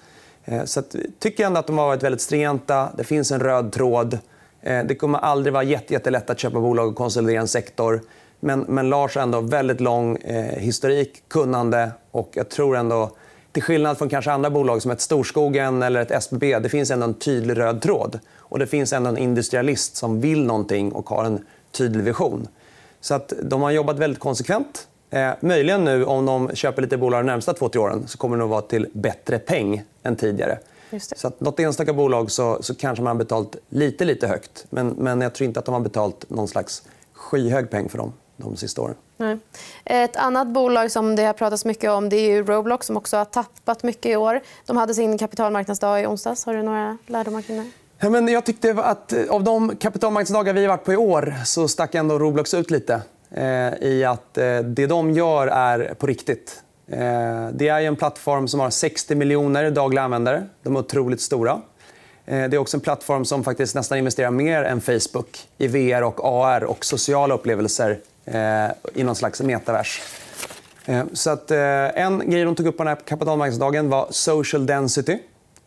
Eh, 0.45 0.63
så 0.63 0.79
att, 0.79 0.95
tycker 1.19 1.43
jag 1.43 1.47
ändå 1.47 1.59
att 1.59 1.67
de 1.67 1.77
har 1.77 1.87
varit 1.87 2.03
väldigt 2.03 2.21
stringenta. 2.21 2.89
Det 2.97 3.03
finns 3.03 3.31
en 3.31 3.39
röd 3.39 3.71
tråd. 3.71 4.17
Eh, 4.61 4.85
det 4.85 4.95
kommer 4.95 5.19
aldrig 5.19 5.53
vara 5.53 5.63
jättelätt 5.63 6.29
att 6.29 6.39
köpa 6.39 6.59
bolag 6.59 6.87
och 6.87 6.95
konsolidera 6.95 7.41
en 7.41 7.47
sektor. 7.47 8.01
Men, 8.39 8.59
men 8.59 8.89
Lars 8.89 9.15
har 9.15 9.23
ändå 9.23 9.41
väldigt 9.41 9.81
lång 9.81 10.17
eh, 10.17 10.59
historik, 10.59 11.23
kunnande 11.27 11.91
och 12.11 12.29
jag 12.33 12.49
tror 12.49 12.77
ändå 12.77 13.11
till 13.57 13.63
skillnad 13.63 13.97
från 13.97 14.09
kanske 14.09 14.31
andra 14.31 14.49
bolag 14.49 14.81
som 14.81 14.91
ett 14.91 15.01
Storskogen 15.01 15.83
eller 15.83 16.01
ett 16.01 16.11
SBB, 16.11 16.59
det 16.59 16.69
finns 16.69 16.91
ändå 16.91 17.05
en 17.05 17.13
tydlig 17.13 17.57
röd 17.57 17.81
tråd. 17.81 18.19
Och 18.37 18.59
det 18.59 18.67
finns 18.67 18.93
ändå 18.93 19.09
en 19.09 19.17
industrialist 19.17 19.95
som 19.95 20.21
vill 20.21 20.43
någonting 20.43 20.91
och 20.91 21.09
har 21.09 21.25
en 21.25 21.45
tydlig 21.71 22.03
vision. 22.03 22.47
Så 23.01 23.13
att 23.13 23.33
de 23.43 23.61
har 23.61 23.71
jobbat 23.71 23.99
väldigt 23.99 24.19
konsekvent. 24.19 24.87
Eh, 25.09 25.31
möjligen 25.39 25.83
nu, 25.83 26.05
om 26.05 26.25
de 26.25 26.55
köper 26.55 26.81
lite 26.81 26.97
bolag 26.97 27.19
de 27.19 27.25
närmsta 27.25 27.53
två, 27.53 27.69
tre 27.69 27.81
åren 27.81 28.07
så 28.07 28.17
kommer 28.17 28.37
det 28.37 28.39
nog 28.39 28.49
vara 28.49 28.61
till 28.61 28.87
bättre 28.93 29.39
peng 29.39 29.83
än 30.03 30.15
tidigare. 30.15 30.59
Så 31.15 31.27
att 31.27 31.39
något 31.39 31.59
enstaka 31.59 31.93
bolag 31.93 32.31
så, 32.31 32.57
så 32.61 32.75
kanske 32.75 33.03
man 33.03 33.15
har 33.15 33.23
betalt 33.23 33.55
lite, 33.69 34.05
lite 34.05 34.27
högt. 34.27 34.65
Men, 34.69 34.87
men 34.87 35.21
jag 35.21 35.33
tror 35.33 35.47
inte 35.47 35.59
att 35.59 35.65
de 35.65 35.73
har 35.73 35.81
betalt 35.81 36.29
någon 36.29 36.47
slags 36.47 36.83
skyhög 37.13 37.69
peng 37.69 37.89
för 37.89 37.97
dem 37.97 38.13
de 38.37 38.57
sista 38.57 38.81
åren. 38.81 38.95
Nej. 39.17 39.37
Ett 39.85 40.15
annat 40.15 40.47
bolag 40.47 40.91
som 40.91 41.15
det 41.15 41.23
har 41.23 41.33
pratats 41.33 41.65
mycket 41.65 41.91
om 41.91 42.09
det 42.09 42.17
är 42.17 42.43
Roblox 42.43 42.87
som 42.87 42.97
också 42.97 43.17
har 43.17 43.25
tappat 43.25 43.83
mycket 43.83 44.05
i 44.05 44.15
år. 44.15 44.41
De 44.65 44.77
hade 44.77 44.93
sin 44.93 45.17
kapitalmarknadsdag 45.17 46.01
i 46.01 46.05
onsdags. 46.05 46.45
Har 46.45 46.53
du 46.53 46.61
några 46.61 46.97
lärdomar 47.07 47.41
kring 47.41 47.57
det? 47.57 47.69
Ja, 47.99 48.09
men 48.09 48.27
jag 48.27 48.45
tyckte 48.45 48.73
att 48.73 49.13
eh, 49.13 49.19
av 49.29 49.43
de 49.43 49.75
kapitalmarknadsdagar 49.75 50.53
vi 50.53 50.61
har 50.61 50.67
varit 50.67 50.83
på 50.83 50.93
i 50.93 50.97
år 50.97 51.35
så 51.45 51.67
stack 51.67 51.95
ändå 51.95 52.19
Roblox 52.19 52.53
ut 52.53 52.71
lite. 52.71 53.01
Eh, 53.31 53.73
I 53.81 54.03
att 54.03 54.37
eh, 54.37 54.59
det 54.59 54.87
de 54.87 55.11
gör 55.11 55.47
är 55.47 55.93
på 55.93 56.07
riktigt. 56.07 56.63
Det 57.51 57.67
är 57.67 57.81
en 57.81 57.95
plattform 57.95 58.47
som 58.47 58.59
har 58.59 58.69
60 58.69 59.15
miljoner 59.15 59.71
dagliga 59.71 60.03
användare. 60.03 60.43
De 60.63 60.75
är 60.75 60.79
otroligt 60.79 61.21
stora. 61.21 61.61
Det 62.25 62.33
är 62.33 62.57
också 62.57 62.77
en 62.77 62.81
plattform 62.81 63.25
som 63.25 63.43
faktiskt 63.43 63.75
nästan 63.75 63.97
investerar 63.97 64.31
mer 64.31 64.63
än 64.63 64.81
Facebook 64.81 65.47
i 65.57 65.67
VR 65.67 66.03
och 66.03 66.19
AR 66.23 66.63
och 66.63 66.85
sociala 66.85 67.33
upplevelser 67.35 67.99
i 68.93 69.03
någon 69.03 69.15
slags 69.15 69.41
metavers. 69.41 70.01
Så 71.13 71.29
att, 71.29 71.51
en 71.51 72.29
grej 72.29 72.43
de 72.43 72.55
tog 72.55 72.67
upp 72.67 72.77
på 72.77 72.83
den 72.83 72.87
här 72.87 73.03
kapitalmarknadsdagen 73.05 73.89
var 73.89 74.07
social 74.09 74.65
density. 74.65 75.19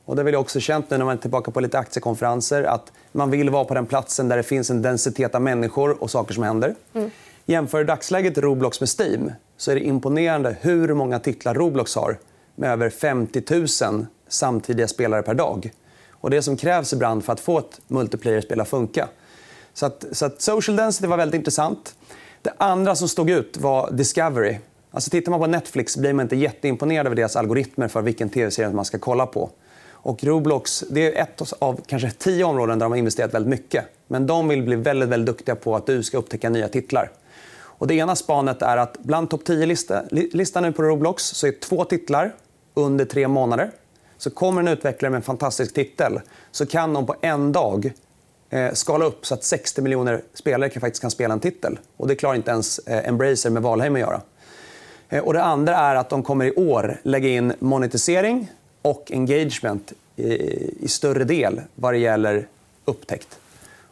Och 0.05 0.17
det 0.17 0.23
är 0.23 0.25
väl 0.25 0.35
också 0.35 0.61
känt 0.61 0.91
nu 0.91 0.99
när 0.99 1.05
man 1.05 1.17
är 1.17 1.21
tillbaka 1.21 1.51
på 1.51 1.61
lite 1.61 1.79
aktiekonferenser 1.79 2.63
att 2.63 2.93
man 3.13 3.31
vill 3.31 3.51
vara 3.51 3.65
på 3.65 3.75
den 3.75 3.87
platsen 3.87 4.29
där 4.29 4.37
det 4.37 4.43
finns 4.43 4.71
en 4.71 4.83
densitet 4.83 5.35
av 5.35 5.43
människor 5.43 6.03
och 6.03 6.11
saker 6.11 6.35
som 6.35 6.43
händer. 6.43 6.75
Mm. 6.95 7.11
Jämför 7.47 7.85
dagsläget 7.85 8.39
Roblox 8.39 8.81
med 8.81 8.89
Steam 8.99 9.33
så 9.57 9.71
är 9.71 9.75
det 9.75 9.81
imponerande 9.81 10.57
hur 10.61 10.95
många 10.95 11.19
titlar 11.19 11.55
Roblox 11.55 11.95
har 11.95 12.19
med 12.55 12.71
över 12.71 12.91
50 12.91 13.43
000 13.85 14.07
samtidiga 14.29 14.89
spelare 14.89 15.23
per 15.23 15.35
dag. 15.35 15.73
Och 16.11 16.31
det 16.31 16.43
som 16.43 16.57
krävs 16.57 16.93
ibland 16.93 17.25
för 17.25 17.33
att 17.33 17.41
få 17.41 17.59
ett 17.59 17.81
multiplayer-spel 17.89 18.61
att 18.61 18.69
funka. 18.69 19.09
Så, 19.75 19.87
att, 19.87 20.05
så 20.13 20.27
att 20.27 20.43
social 20.43 20.77
density 20.77 21.07
var 21.07 21.17
väldigt 21.17 21.39
intressant. 21.39 21.95
Det 22.43 22.53
andra 22.59 22.95
som 22.95 23.09
stod 23.09 23.31
ut 23.31 23.57
var 23.57 23.91
Discovery. 23.91 24.59
Alltså 24.91 25.11
tittar 25.11 25.31
man 25.31 25.41
på 25.41 25.47
Netflix 25.47 25.97
blir 25.97 26.13
man 26.13 26.23
inte 26.23 26.37
jätteimponerad 26.37 27.07
över 27.07 27.17
deras 27.17 27.37
algoritmer 27.37 27.89
för 27.89 28.03
vilken 28.03 28.29
tv-serie 28.29 28.71
man 28.71 28.85
ska 28.85 28.99
kolla 28.99 29.27
på. 29.27 29.51
Och 29.91 30.25
Roblox 30.25 30.85
det 30.91 31.17
är 31.17 31.23
ett 31.23 31.53
av 31.59 31.81
kanske 31.87 32.11
tio 32.11 32.45
områden 32.45 32.79
där 32.79 32.85
de 32.85 32.93
har 32.93 32.99
investerat 32.99 33.35
väldigt 33.35 33.51
mycket. 33.51 33.85
Men 34.09 34.27
de 34.27 34.49
vill 34.49 34.63
bli 34.63 34.77
väldigt, 34.77 35.09
väldigt 35.09 35.27
duktiga 35.27 35.55
på 35.55 35.77
att 35.77 35.87
du 35.87 36.03
ska 36.03 36.19
upptäcka 36.19 36.51
nya 36.51 36.69
titlar. 36.69 37.11
Och 37.53 37.87
det 37.87 37.95
ena 37.95 38.17
spanet 38.17 38.63
är 38.63 38.77
att 38.77 38.99
bland 38.99 39.31
topp 39.31 39.43
10-listan 39.49 40.63
nu 40.63 40.73
på 40.73 40.83
Roblox 40.83 41.23
så 41.23 41.47
är 41.47 41.53
två 41.53 41.85
titlar 41.85 42.35
under 42.75 43.05
tre 43.05 43.29
månader. 43.29 43.71
Så 44.19 44.31
kommer 44.31 44.61
en 44.61 44.69
utvecklare 44.69 45.11
med 45.11 45.17
en 45.17 45.23
fantastisk 45.23 45.75
titel 45.75 46.21
så 46.51 46.67
kan 46.67 46.93
de 46.93 47.07
på 47.07 47.15
en 47.21 47.53
dag 47.53 47.93
Eh, 48.51 48.73
skala 48.73 49.05
upp 49.05 49.27
så 49.27 49.35
att 49.35 49.45
60 49.45 49.83
miljoner 49.83 50.23
spelare 50.35 50.71
kan, 50.71 50.81
faktiskt 50.81 51.01
kan 51.01 51.11
spela 51.11 51.35
en 51.35 51.41
titel. 51.41 51.79
Och 51.97 52.09
Det 52.09 52.17
klarar 52.17 52.35
inte 52.35 52.51
ens 52.51 52.79
eh, 52.79 53.09
Embracer 53.09 53.51
med 53.51 53.63
Valheim 53.63 53.95
att 53.95 54.01
göra. 54.01 54.21
Eh, 55.09 55.25
och 55.25 55.33
det 55.33 55.43
andra 55.43 55.77
är 55.77 55.95
att 55.95 56.11
de 56.11 56.23
kommer 56.23 56.45
i 56.45 56.53
år 56.55 57.01
lägga 57.03 57.29
in 57.29 57.53
monetisering 57.59 58.53
och 58.83 59.11
engagement 59.13 59.93
i, 60.17 60.25
i 60.85 60.89
större 60.89 61.25
del 61.25 61.61
vad 61.75 61.95
det 61.95 61.99
gäller 61.99 62.47
upptäckt. 62.85 63.39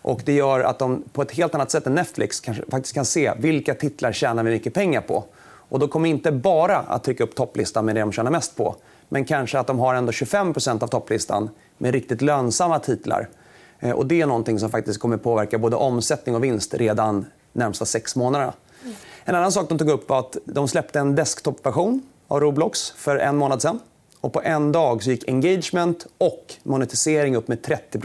Och 0.02 0.20
det 0.24 0.32
gör 0.32 0.60
att 0.60 0.78
de 0.78 1.02
på 1.12 1.22
ett 1.22 1.30
helt 1.30 1.54
annat 1.54 1.70
sätt 1.70 1.86
än 1.86 1.94
Netflix 1.94 2.40
kanske, 2.40 2.62
faktiskt 2.70 2.94
kan 2.94 3.04
se 3.04 3.32
vilka 3.38 3.74
titlar 3.74 4.12
tjänar 4.12 4.42
vi 4.42 4.50
mycket 4.50 4.74
pengar 4.74 5.00
på. 5.00 5.24
Och 5.42 5.78
De 5.78 5.88
kommer 5.88 6.08
inte 6.08 6.32
bara 6.32 6.76
att 6.76 7.04
trycka 7.04 7.24
upp 7.24 7.34
topplistan 7.34 7.84
med 7.84 7.94
det 7.94 8.00
de 8.00 8.12
tjänar 8.12 8.30
mest 8.30 8.56
på. 8.56 8.76
Men 9.08 9.24
kanske 9.24 9.58
att 9.58 9.66
de 9.66 9.78
har 9.78 9.94
ändå 9.94 10.12
25% 10.12 10.82
av 10.82 10.86
topplistan 10.86 11.50
med 11.78 11.92
riktigt 11.92 12.22
lönsamma 12.22 12.78
titlar. 12.78 13.28
Eh, 13.80 13.90
och 13.90 14.06
det 14.06 14.20
är 14.20 14.26
någonting 14.26 14.58
som 14.58 14.70
faktiskt 14.70 15.00
kommer 15.00 15.16
påverka 15.16 15.58
både 15.58 15.76
omsättning 15.76 16.34
och 16.34 16.44
vinst 16.44 16.74
redan 16.74 17.26
de 17.52 17.60
närmsta 17.60 17.84
sex 17.84 18.16
månaderna. 18.16 18.52
En 19.24 19.34
annan 19.34 19.52
sak 19.52 19.68
de 19.68 19.78
tog 19.78 19.90
upp 19.90 20.08
var 20.08 20.18
att 20.18 20.36
de 20.44 20.68
släppte 20.68 20.98
en 20.98 21.14
desktop-version 21.14 22.02
av 22.28 22.40
Roblox 22.40 22.90
för 22.90 23.16
en 23.16 23.36
månad 23.36 23.62
sen. 23.62 23.78
Och 24.20 24.32
på 24.32 24.42
en 24.42 24.72
dag 24.72 25.02
så 25.02 25.10
gick 25.10 25.28
engagement 25.28 26.06
och 26.18 26.54
monetisering 26.62 27.36
upp 27.36 27.48
med 27.48 27.62
30 27.62 28.00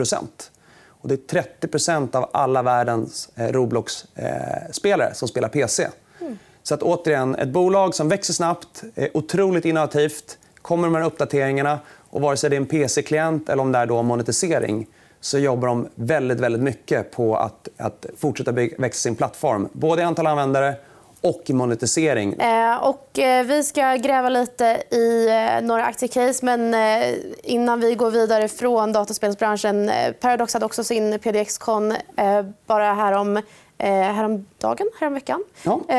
och 1.04 1.10
Det 1.10 1.34
är 1.34 1.44
30% 1.62 2.16
av 2.16 2.30
alla 2.34 2.62
världens 2.62 3.30
eh, 3.36 3.48
Roblox-spelare 3.48 5.14
som 5.14 5.28
spelar 5.28 5.50
PC. 5.50 5.88
Mm. 6.22 6.38
Så 6.64 6.74
att 6.74 6.84
återigen, 6.84 7.36
ett 7.36 7.50
bolag 7.50 7.96
som 7.96 8.10
växer 8.10 8.34
snabbt, 8.34 8.84
är 8.96 9.18
otroligt 9.18 9.66
innovativt, 9.66 10.38
kommer 10.62 10.90
med 10.90 11.02
de 11.02 11.04
här 11.04 11.12
uppdateringarna 11.12 11.80
och 12.10 12.22
vare 12.22 12.38
sig 12.38 12.50
det 12.50 12.56
är 12.56 12.58
en 12.58 12.66
PC-klient 12.66 13.50
eller 13.50 13.64
om 13.64 13.72
det 13.72 13.78
är 13.78 13.86
då 13.86 14.04
monetisering 14.04 14.88
så 15.24 15.38
jobbar 15.40 15.68
de 15.68 15.88
väldigt, 15.96 16.40
väldigt 16.40 16.62
mycket 16.62 17.12
på 17.12 17.36
att, 17.36 17.68
att 17.78 18.06
fortsätta 18.18 18.52
växa 18.52 19.00
sin 19.00 19.16
plattform. 19.16 19.70
Både 19.74 20.02
i 20.02 20.06
antal 20.06 20.28
användare 20.28 20.76
och 21.22 21.50
monetisering. 21.50 22.34
Eh, 22.34 22.78
och, 22.84 23.20
eh, 23.20 23.46
vi 23.46 23.64
ska 23.64 23.96
gräva 23.96 24.30
lite 24.30 24.84
i 24.90 25.28
eh, 25.30 25.62
några 25.62 25.86
aktiecase. 25.86 26.46
Men 26.46 26.74
eh, 26.74 27.16
innan 27.44 27.80
vi 27.80 27.96
går 27.96 28.12
vidare 28.12 28.48
från 28.48 28.94
dataspelsbranschen... 28.94 29.90
Eh, 29.90 30.12
Paradox 30.12 30.54
hade 30.54 30.66
också 30.66 30.84
sin 30.84 31.20
PDX-con 31.20 31.92
eh, 31.92 32.46
bara 32.66 32.94
härom 32.94 33.42
häromdagen, 33.90 34.90
häromveckan. 35.00 35.44
Ja. 35.64 35.82
Eh, 35.88 35.96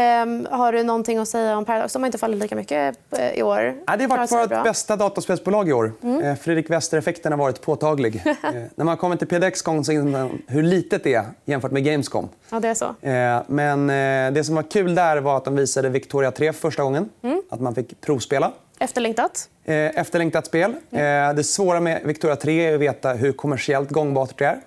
har 0.58 0.72
du 0.72 0.82
någonting 0.82 1.18
att 1.18 1.28
säga 1.28 1.56
om 1.56 1.64
Paradox? 1.64 1.92
De 1.92 2.02
har 2.02 2.06
inte 2.06 2.18
fallit 2.18 2.38
lika 2.38 2.56
mycket 2.56 2.98
eh, 3.10 3.30
i 3.38 3.42
år. 3.42 3.74
Ja, 3.86 3.96
det 3.96 4.04
har 4.04 4.16
varit 4.16 4.32
vårt 4.32 4.64
bästa 4.64 4.96
dataspelsbolag 4.96 5.68
i 5.68 5.72
år. 5.72 5.92
Mm. 6.02 6.22
Eh, 6.22 6.36
Fredrik 6.36 6.70
Wester-effekten 6.70 7.32
har 7.32 7.38
varit 7.38 7.60
påtaglig. 7.60 8.22
eh, 8.26 8.52
när 8.74 8.84
man 8.84 8.96
kommer 8.96 9.16
till 9.16 9.28
PDX-con 9.28 9.84
så 9.84 9.92
inser 9.92 10.10
man 10.10 10.42
hur 10.46 10.62
litet 10.62 11.04
det 11.04 11.14
är 11.14 11.24
jämfört 11.44 11.72
med 11.72 11.84
Gamescom. 11.84 12.28
Ja, 12.50 12.60
det 12.60 12.68
är 12.68 12.74
så. 12.74 12.94
Eh, 13.00 13.42
men 13.46 13.90
eh, 13.90 14.32
det 14.34 14.44
som 14.44 14.54
var 14.54 14.62
kul 14.62 14.94
där 14.94 15.16
var 15.16 15.36
att 15.36 15.44
de 15.44 15.56
visade 15.56 15.88
Victoria 15.88 16.30
3 16.30 16.52
för 16.52 16.60
första 16.60 16.82
gången. 16.82 17.08
Mm. 17.22 17.42
Att 17.50 17.60
man 17.60 17.74
fick 17.74 18.00
provspela. 18.00 18.52
Efterlängtat. 18.78 19.48
Efterlängtat 19.64 20.46
spel. 20.46 20.74
Mm. 20.90 21.36
Det 21.36 21.44
svåra 21.44 21.80
med 21.80 22.02
Victoria 22.04 22.36
3 22.36 22.66
är 22.66 22.74
att 22.74 22.80
veta 22.80 23.12
hur 23.12 23.32
kommersiellt 23.32 23.90
gångbart 23.90 24.38
det 24.38 24.44
är. 24.44 24.60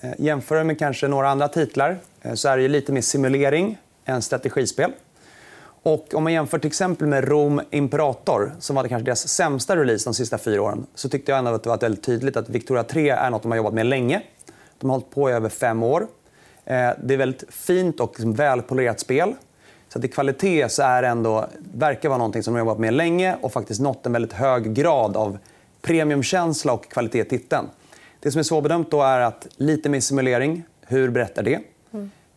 Eh, 0.00 0.10
jämför 0.18 0.64
med 0.64 0.78
kanske 0.78 1.08
några 1.08 1.28
andra 1.28 1.48
titlar 1.48 1.98
eh, 2.22 2.34
så 2.34 2.48
är 2.48 2.58
det 2.58 2.68
lite 2.68 2.92
mer 2.92 3.00
simulering 3.00 3.78
än 4.04 4.22
strategispel. 4.22 4.92
Och 5.82 6.14
om 6.14 6.24
man 6.24 6.32
jämför 6.32 6.58
till 6.58 6.68
exempel 6.68 7.06
med 7.06 7.28
Rom 7.28 7.60
Imperator, 7.70 8.52
som 8.58 8.76
var 8.76 8.88
kanske 8.88 9.04
deras 9.04 9.28
sämsta 9.28 9.76
release 9.76 10.04
de 10.04 10.14
sista 10.14 10.38
fyra 10.38 10.62
åren, 10.62 10.86
så 10.94 11.08
tyckte 11.08 11.32
jag 11.32 11.38
ändå 11.38 11.50
att 11.50 11.62
det 11.62 11.68
var 11.68 11.78
väldigt 11.78 12.04
tydligt 12.04 12.36
att 12.36 12.48
Victoria 12.48 12.82
3 12.82 13.10
är 13.10 13.30
något 13.30 13.42
de 13.42 13.50
har 13.50 13.56
jobbat 13.56 13.74
med 13.74 13.86
länge. 13.86 14.22
De 14.78 14.90
har 14.90 14.96
hållit 14.96 15.10
på 15.10 15.30
i 15.30 15.32
över 15.32 15.48
fem 15.48 15.82
år. 15.82 16.06
Eh, 16.64 16.90
det 17.02 17.14
är 17.14 17.16
väldigt 17.16 17.44
fint 17.48 18.00
och 18.00 18.10
liksom 18.10 18.34
välpolerat 18.34 19.00
spel. 19.00 19.34
Så 19.88 19.98
att 19.98 20.04
I 20.04 20.08
kvalitet 20.08 20.68
så 20.68 20.82
är 20.82 21.02
det 21.02 21.08
ändå, 21.08 21.46
verkar 21.74 22.08
vara 22.08 22.18
något 22.18 22.32
som 22.32 22.42
de 22.42 22.50
har 22.50 22.58
jobbat 22.58 22.78
med 22.78 22.94
länge 22.94 23.36
och 23.40 23.52
faktiskt 23.52 23.80
nått 23.80 24.06
en 24.06 24.12
väldigt 24.12 24.32
hög 24.32 24.74
grad 24.74 25.16
av 25.16 25.38
premiumkänsla 25.82 26.72
och 26.72 26.90
kvalitet 26.90 27.20
i 27.20 27.24
titeln. 27.24 27.66
Det 28.26 28.32
som 28.32 28.38
är 28.38 28.42
svårbedömt 28.42 28.90
då 28.90 29.02
är 29.02 29.20
att 29.20 29.46
lite 29.56 29.88
mer 29.88 30.00
simulering. 30.00 30.62
Hur 30.80 31.10
berättar 31.10 31.42
det? 31.42 31.60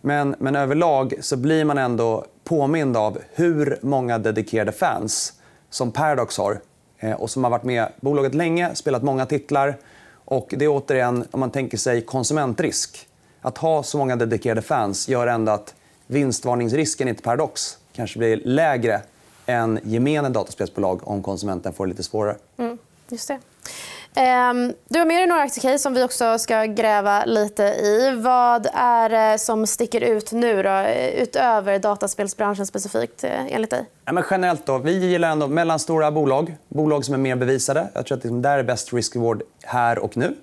Men, 0.01 0.35
men 0.39 0.55
överlag 0.55 1.13
så 1.21 1.37
blir 1.37 1.65
man 1.65 1.77
ändå 1.77 2.25
påmind 2.43 2.97
av 2.97 3.17
hur 3.33 3.79
många 3.81 4.17
dedikerade 4.17 4.71
fans 4.71 5.33
som 5.69 5.91
Paradox 5.91 6.37
har 6.37 6.61
eh, 6.99 7.13
och 7.13 7.29
som 7.29 7.43
har 7.43 7.51
varit 7.51 7.63
med 7.63 7.91
bolaget 8.01 8.35
länge, 8.35 8.75
spelat 8.75 9.03
många 9.03 9.25
titlar. 9.25 9.77
Och 10.25 10.53
det 10.57 10.65
är 10.65 10.69
återigen, 10.69 11.25
om 11.31 11.39
man 11.39 11.51
tänker 11.51 11.77
sig 11.77 12.01
konsumentrisk. 12.01 13.07
Att 13.41 13.57
ha 13.57 13.83
så 13.83 13.97
många 13.97 14.15
dedikerade 14.15 14.61
fans 14.61 15.09
gör 15.09 15.27
ändå 15.27 15.51
att 15.51 15.75
vinstvarningsrisken 16.07 17.07
i 17.07 17.11
ett 17.11 17.23
Paradox 17.23 17.77
kanske 17.93 18.19
blir 18.19 18.41
lägre 18.45 19.01
än 19.45 19.79
gemene 19.83 20.29
dataspelsbolag 20.29 21.07
om 21.07 21.23
konsumenten 21.23 21.73
får 21.73 21.85
det 21.85 21.89
lite 21.89 22.03
svårare. 22.03 22.35
Mm, 22.57 22.77
just 23.09 23.27
det. 23.27 23.39
Ehm, 24.21 24.73
du 24.89 24.99
har 24.99 25.05
med 25.05 25.17
dig 25.17 25.27
några 25.27 25.41
aktiecase 25.41 25.79
som 25.79 25.93
vi 25.93 26.03
också 26.03 26.37
ska 26.37 26.65
gräva 26.65 27.25
lite 27.25 27.63
i. 27.63 28.15
Vad 28.15 28.67
är 28.73 29.09
det 29.09 29.39
som 29.39 29.67
sticker 29.67 30.01
ut 30.01 30.31
nu 30.31 30.63
då, 30.63 30.85
utöver 31.15 31.79
dataspelsbranschen 31.79 32.65
specifikt 32.65 33.23
eh, 33.23 33.53
enligt 33.53 33.69
dig? 33.69 33.85
Ja, 34.05 34.13
men 34.13 34.23
generellt 34.31 34.65
då, 34.65 34.77
vi 34.77 35.09
gillar 35.09 35.31
ändå 35.31 35.47
mellanstora 35.47 36.11
bolag. 36.11 36.55
Bolag 36.67 37.05
som 37.05 37.13
är 37.13 37.17
mer 37.17 37.35
bevisade. 37.35 37.87
Jag 37.93 38.05
tror 38.05 38.17
att 38.17 38.23
det 38.23 38.41
där 38.41 38.57
är 38.57 38.63
best 38.63 38.93
risk-reward 38.93 39.41
här 39.63 39.99
och 39.99 40.17
nu. 40.17 40.35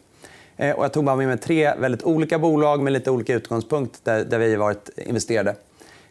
Eh, 0.57 0.77
och 0.77 0.85
jag 0.85 0.93
tog 0.93 1.05
bara 1.05 1.17
med 1.17 1.29
mig 1.29 1.39
tre 1.39 1.75
väldigt 1.75 2.03
olika 2.03 2.39
bolag 2.39 2.83
med 2.83 2.93
lite 2.93 3.11
olika 3.11 3.35
utgångspunkt 3.35 4.01
där, 4.05 4.25
där 4.25 4.39
vi 4.39 4.57
varit 4.57 4.91
investerade. 4.97 5.55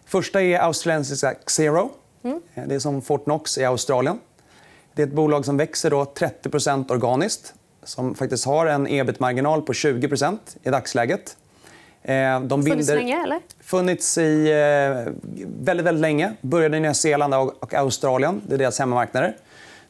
Första 0.06 0.42
är 0.42 0.60
australiensiska 0.60 1.34
Xero. 1.46 1.90
Mm. 2.24 2.42
Eh, 2.54 2.64
det 2.68 2.76
är 2.76 2.80
som 2.80 3.02
Fortnox 3.02 3.58
i 3.58 3.66
Australien. 3.66 4.20
Det 4.96 5.02
är 5.02 5.08
ett 5.08 5.14
bolag 5.14 5.46
som 5.46 5.58
växer 5.58 5.90
då 5.90 6.04
30% 6.04 6.92
organiskt 6.92 7.54
som 7.84 8.16
faktiskt 8.16 8.46
har 8.46 8.66
en 8.66 8.88
ebit-marginal 8.88 9.62
på 9.62 9.74
20% 9.74 10.38
i 10.64 10.70
dagsläget. 10.70 11.38
Eh, 12.04 12.42
de 12.42 12.48
binder... 12.48 12.72
Funnits 12.72 12.90
länge? 12.90 13.24
Eller? 13.24 13.42
funnits 13.62 14.18
i 14.18 14.52
eh, 14.52 15.14
väldigt, 15.60 15.86
väldigt 15.86 16.02
länge. 16.02 16.34
Började 16.42 16.78
i 16.78 16.80
Nya 16.80 16.94
Zeeland 16.94 17.34
och 17.34 17.74
Australien. 17.74 18.42
Det 18.48 18.54
är 18.54 18.58
deras 18.58 18.80
hemmamarknader. 18.80 19.38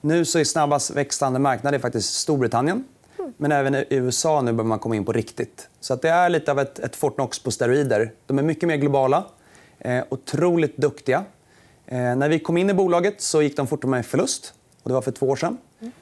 Nu 0.02 0.26
så 0.26 0.40
är 0.40 0.44
snabbast 0.44 0.92
växande 0.92 1.40
marknad 1.40 1.76
är 1.76 1.80
faktiskt 1.80 2.14
Storbritannien. 2.14 2.84
Mm. 3.20 3.34
Men 3.38 3.52
även 3.52 3.76
i 3.76 3.86
USA 3.90 4.42
nu 4.42 4.52
börjar 4.52 4.68
man 4.68 4.80
komma 4.80 4.96
in 4.96 5.06
på 5.06 5.12
riktigt. 5.12 5.70
Så 5.80 5.94
att 5.94 6.02
det 6.02 6.10
är 6.10 6.30
lite 6.30 6.52
av 6.52 6.60
ett, 6.60 6.80
ett 6.80 6.96
Fortnox 6.96 7.40
på 7.40 7.52
steroider. 7.52 8.12
De 8.26 8.40
är 8.40 8.44
mycket 8.44 8.68
mer 8.68 8.76
globala. 8.76 9.24
Eh, 9.80 10.04
otroligt 10.10 10.78
duktiga. 10.78 11.24
Eh, 11.86 11.98
när 11.98 12.30
vi 12.30 12.40
kom 12.40 12.58
in 12.58 12.70
i 12.70 12.74
bolaget 12.74 13.22
så 13.22 13.42
gick 13.42 13.58
de 13.58 13.68
fortfarande 13.68 13.98
med 13.98 14.06
förlust. 14.06 14.54
Och 14.86 14.90
det 14.90 14.94
var 14.94 15.02
för 15.02 15.12
två 15.12 15.30
år 15.30 15.36
sedan. 15.36 15.58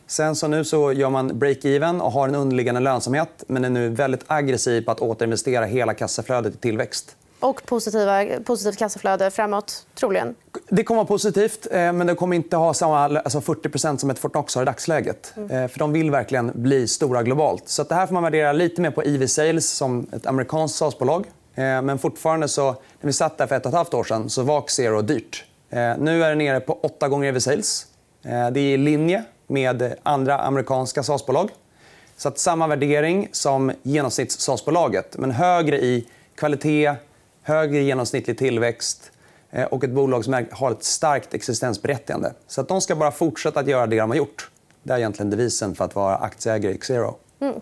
Sen 0.08 0.36
så 0.36 0.48
nu 0.48 0.66
så 0.66 0.92
gör 0.92 1.10
man 1.10 1.32
break-even 1.32 2.02
och 2.02 2.12
har 2.12 2.28
en 2.28 2.36
underliggande 2.36 2.82
lönsamhet 2.82 3.44
men 3.48 3.66
är 3.66 3.70
nu 3.70 3.90
väldigt 3.90 4.24
aggressiv 4.28 4.82
på 4.82 4.92
att 4.92 5.00
återinvestera 5.00 5.66
hela 5.66 5.94
kassaflödet 5.94 6.56
i 6.56 6.58
tillväxt. 6.58 7.16
Och 7.40 7.66
positiva, 7.66 8.26
positivt 8.46 8.78
kassaflöde 8.78 9.32
framåt, 9.32 9.86
troligen. 9.96 10.36
Det 10.70 10.84
kommer 10.84 11.02
att 11.02 11.10
vara 11.10 11.16
positivt, 11.16 11.68
eh, 11.72 11.94
men 11.94 12.08
det 12.08 12.16
kommer 12.16 12.36
inte 12.36 12.58
ha 12.58 12.74
samma 12.74 13.20
alltså 13.20 13.40
40% 13.40 13.98
som 13.98 14.10
ett 14.10 14.20
Fortnox 14.20 14.56
har 14.56 14.62
i 14.62 14.66
dagsläget. 14.66 15.34
Mm. 15.38 15.70
För 15.70 15.80
De 15.80 15.94
vill 15.94 16.12
verkligen 16.12 16.52
bli 16.56 16.88
stora 16.88 17.24
globalt. 17.24 17.70
Så 17.70 17.84
det 17.84 17.96
här 17.96 18.08
får 18.08 18.14
man 18.14 18.24
värdera 18.24 18.52
lite 18.52 18.82
mer 18.82 18.92
på 18.92 19.04
EV 19.04 19.28
Sales 19.28 19.70
som 19.70 20.08
ett 20.12 20.26
amerikanskt 20.26 20.78
SaaS-bolag. 20.78 21.26
Men 21.56 22.00
fortfarande, 22.00 22.48
så, 22.48 22.66
när 22.72 23.08
vi 23.08 23.14
satt 23.14 23.38
där 23.38 23.48
för 23.48 23.56
ett 23.56 23.66
och 23.66 23.70
ett 23.70 23.76
halvt 23.76 23.94
år 23.94 24.04
sedan, 24.04 24.30
så 24.30 24.44
var 24.44 24.62
Xero 24.62 25.02
dyrt. 25.02 25.46
Nu 25.98 26.24
är 26.24 26.30
det 26.30 26.36
nere 26.36 26.60
på 26.60 26.80
åtta 26.82 27.08
gånger 27.08 27.30
EV 27.30 27.40
Sales. 27.40 27.88
Eh, 28.24 28.50
det 28.52 28.60
är 28.60 28.74
i 28.74 28.78
linje 28.78 29.24
med 29.48 29.96
andra 30.04 30.38
amerikanska 30.38 31.04
SaaS-bolag. 31.04 31.50
Så 32.18 32.28
att 32.28 32.40
samma 32.40 32.68
värdering 32.68 33.30
som 33.32 33.72
genomsnitts 33.84 34.40
SaaS-bolaget, 34.40 35.18
men 35.18 35.32
högre 35.32 35.78
i 35.78 36.08
kvalitet, 36.36 36.96
högre 37.42 37.80
genomsnittlig 37.80 38.38
tillväxt 38.38 39.12
eh, 39.52 39.64
och 39.64 39.84
ett 39.84 39.90
bolag 39.90 40.26
som 40.26 40.46
har 40.52 40.72
ett 40.72 40.84
starkt 40.84 41.34
existensberättigande. 41.34 42.34
Så 42.48 42.62
att 42.62 42.68
de 42.68 42.82
ska 42.82 42.96
bara 42.96 43.12
fortsätta 43.12 43.60
att 43.60 43.68
göra 43.68 43.88
det 43.88 44.00
de 44.00 44.10
har 44.10 44.18
gjort. 44.18 44.50
Det 44.84 44.94
är 44.94 44.98
egentligen 44.98 45.30
devisen 45.30 45.76
för 45.76 45.86
att 45.86 45.96
vara 45.96 46.16
aktieägare 46.16 46.74
i 46.74 46.78
Xero. 46.78 47.16
Mm. 47.40 47.62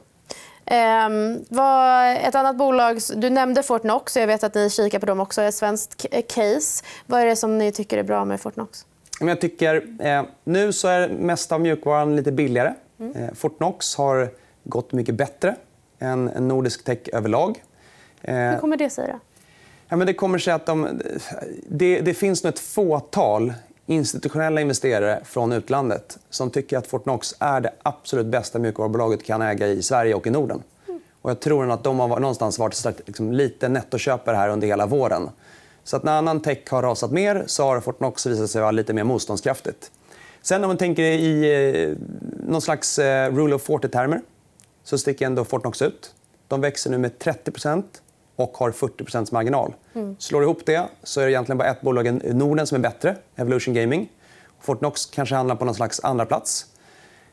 Ehm, 0.65 1.45
vad, 1.49 2.11
ett 2.11 2.35
annat 2.35 2.57
bolag, 2.57 2.99
du 3.15 3.29
nämnde 3.29 3.63
Fortnox. 3.63 4.17
Jag 4.17 4.27
vet 4.27 4.43
att 4.43 4.55
ni 4.55 4.69
kikar 4.69 4.99
på 4.99 5.05
dem 5.05 5.19
också. 5.19 5.41
Ett 5.41 5.55
svenskt 5.55 6.05
case. 6.27 6.83
Vad 7.05 7.21
är 7.21 7.25
det 7.25 7.35
som 7.35 7.57
ni 7.57 7.71
tycker 7.71 7.97
är 7.97 8.03
bra 8.03 8.25
med 8.25 8.41
Fortnox? 8.41 8.85
Jag 9.27 9.41
tycker, 9.41 9.83
eh, 9.99 10.23
nu 10.43 10.73
så 10.73 10.87
är 10.87 11.09
mest 11.09 11.51
av 11.51 11.61
mjukvaran 11.61 12.15
lite 12.15 12.31
billigare. 12.31 12.73
Mm. 12.99 13.15
Eh, 13.15 13.33
Fortnox 13.33 13.95
har 13.95 14.29
gått 14.63 14.91
mycket 14.91 15.15
bättre 15.15 15.55
än, 15.99 16.29
än 16.29 16.47
nordisk 16.47 16.83
tech 16.83 16.99
överlag. 17.13 17.63
Eh, 18.21 18.35
Hur 18.35 18.57
kommer 18.57 18.77
det 18.77 18.89
sig? 18.89 19.07
Då? 19.07 19.19
Ja, 19.89 19.95
men 19.95 20.07
det 20.07 20.13
kommer 20.13 20.37
sig 20.37 20.53
att 20.53 20.65
de, 20.65 21.01
det, 21.67 21.99
det 21.99 22.13
finns 22.13 22.43
nog 22.43 22.53
ett 22.53 22.59
fåtal 22.59 23.53
institutionella 23.85 24.61
investerare 24.61 25.19
från 25.23 25.51
utlandet 25.51 26.19
som 26.29 26.49
tycker 26.49 26.77
att 26.77 26.87
Fortnox 26.87 27.35
är 27.39 27.61
det 27.61 27.73
absolut 27.83 28.27
bästa 28.27 28.59
mjukvarubolaget 28.59 29.23
kan 29.23 29.41
äga 29.41 29.67
i 29.67 29.83
Sverige 29.83 30.13
och 30.13 30.27
i 30.27 30.29
Norden. 30.29 30.63
Mm. 30.87 31.01
Och 31.21 31.29
jag 31.29 31.39
tror 31.39 31.71
att 31.71 31.83
de 31.83 31.99
har 31.99 32.19
någonstans 32.19 32.59
varit 32.59 32.85
liksom, 33.05 33.31
lite 33.31 33.69
nettoköpare 33.69 34.35
här 34.35 34.49
under 34.49 34.67
hela 34.67 34.85
våren. 34.85 35.29
Så 35.83 35.97
att 35.97 36.03
när 36.03 36.17
annan 36.17 36.39
tech 36.39 36.69
har 36.69 36.81
rasat 36.81 37.11
mer 37.11 37.43
så 37.47 37.63
har 37.63 37.79
Fortnox 37.79 38.25
visat 38.25 38.49
sig 38.49 38.61
vara 38.61 38.71
lite 38.71 38.93
mer 38.93 39.03
motståndskraftigt. 39.03 39.91
Sen 40.41 40.63
om 40.63 40.67
man 40.67 40.77
tänker 40.77 41.03
i 41.03 41.85
eh, 41.89 41.97
någon 42.47 42.61
slags 42.61 42.99
eh, 42.99 43.33
rule 43.33 43.55
of 43.55 43.69
40-termer 43.69 44.21
så 44.83 44.97
sticker 44.97 45.25
ändå 45.25 45.45
Fortnox 45.45 45.81
ut. 45.81 46.13
De 46.47 46.61
växer 46.61 46.89
nu 46.89 46.97
med 46.97 47.11
30% 47.19 47.83
och 48.35 48.57
har 48.57 48.71
40% 48.71 49.33
marginal. 49.33 49.73
Mm. 49.93 50.15
Slår 50.19 50.43
ihop 50.43 50.65
det 50.65 50.87
så 51.03 51.21
är 51.21 51.25
det 51.25 51.31
egentligen 51.31 51.57
bara 51.57 51.67
ett 51.67 51.81
bolag 51.81 52.07
i 52.07 52.11
Norden 52.33 52.67
som 52.67 52.75
är 52.75 52.79
bättre, 52.79 53.15
Evolution 53.35 53.73
Gaming. 53.73 54.09
Fortnox 54.61 55.05
kanske 55.05 55.35
handlar 55.35 55.55
på 55.55 55.65
någon 55.65 55.75
slags 55.75 55.99
andra 56.03 56.25
plats. 56.25 56.65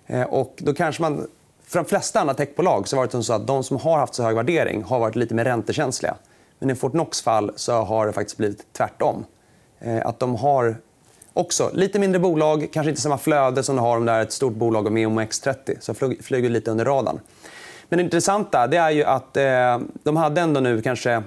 Eh, 0.06 0.22
och 0.22 0.54
då 0.58 0.74
kanske 0.74 1.02
man, 1.02 1.26
för 1.64 1.78
de 1.78 1.84
flesta 1.84 2.20
andra 2.20 2.34
techbolag 2.34 2.88
så 2.88 2.96
har 2.96 3.06
det 3.06 3.14
varit 3.14 3.24
så 3.24 3.32
att 3.32 3.46
de 3.46 3.64
som 3.64 3.76
har 3.76 3.98
haft 3.98 4.14
så 4.14 4.22
hög 4.22 4.36
värdering 4.36 4.82
har 4.82 4.98
varit 4.98 5.16
lite 5.16 5.34
mer 5.34 5.44
räntekänsliga. 5.44 6.14
Men 6.58 6.70
i 6.70 6.74
Fortnox 6.74 7.22
fall 7.22 7.52
så 7.56 7.72
har 7.72 8.06
det 8.06 8.12
faktiskt 8.12 8.36
blivit 8.36 8.72
tvärtom. 8.72 9.24
Eh, 9.78 10.06
att 10.06 10.20
de 10.20 10.34
har 10.34 10.76
också 11.32 11.70
lite 11.74 11.98
mindre 11.98 12.18
bolag, 12.18 12.68
kanske 12.72 12.90
inte 12.90 13.02
samma 13.02 13.18
flöde 13.18 13.62
som 13.62 13.76
de 13.76 13.82
har 13.82 13.96
om 13.96 14.04
det 14.04 14.12
är 14.12 14.22
ett 14.22 14.32
stort 14.32 14.54
bolag 14.54 14.92
med 14.92 15.08
OMX30. 15.08 15.76
Så 15.80 15.94
flyger 16.22 16.48
lite 16.48 16.70
under 16.70 16.84
radarn. 16.84 17.20
Men 17.88 17.96
det 17.96 18.02
intressanta 18.02 18.66
det 18.66 18.76
är 18.76 18.90
ju 18.90 19.04
att 19.04 19.36
eh, 19.36 19.78
de 20.02 20.16
hade 20.16 20.40
ändå 20.40 20.60
nu 20.60 20.82
kanske 20.82 21.22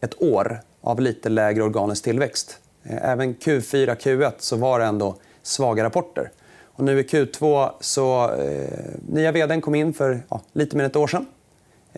ett 0.00 0.22
år 0.22 0.60
av 0.80 1.00
lite 1.00 1.28
lägre 1.28 1.62
organisk 1.62 2.04
tillväxt. 2.04 2.58
Eh, 2.82 3.10
även 3.10 3.34
Q4 3.34 3.96
Q1 3.96 4.32
så 4.38 4.56
var 4.56 4.78
det 4.78 4.84
ändå 4.84 5.16
svaga 5.42 5.84
rapporter. 5.84 6.30
Och 6.64 6.84
nu 6.84 7.00
i 7.00 7.02
Q2 7.02 7.70
så... 7.80 8.30
Eh, 8.34 8.68
nya 9.08 9.32
vd 9.32 9.60
kom 9.60 9.74
in 9.74 9.92
för 9.92 10.22
ja, 10.28 10.40
lite 10.52 10.76
mer 10.76 10.84
än 10.84 10.90
ett 10.90 10.96
år 10.96 11.06
sedan. 11.06 11.26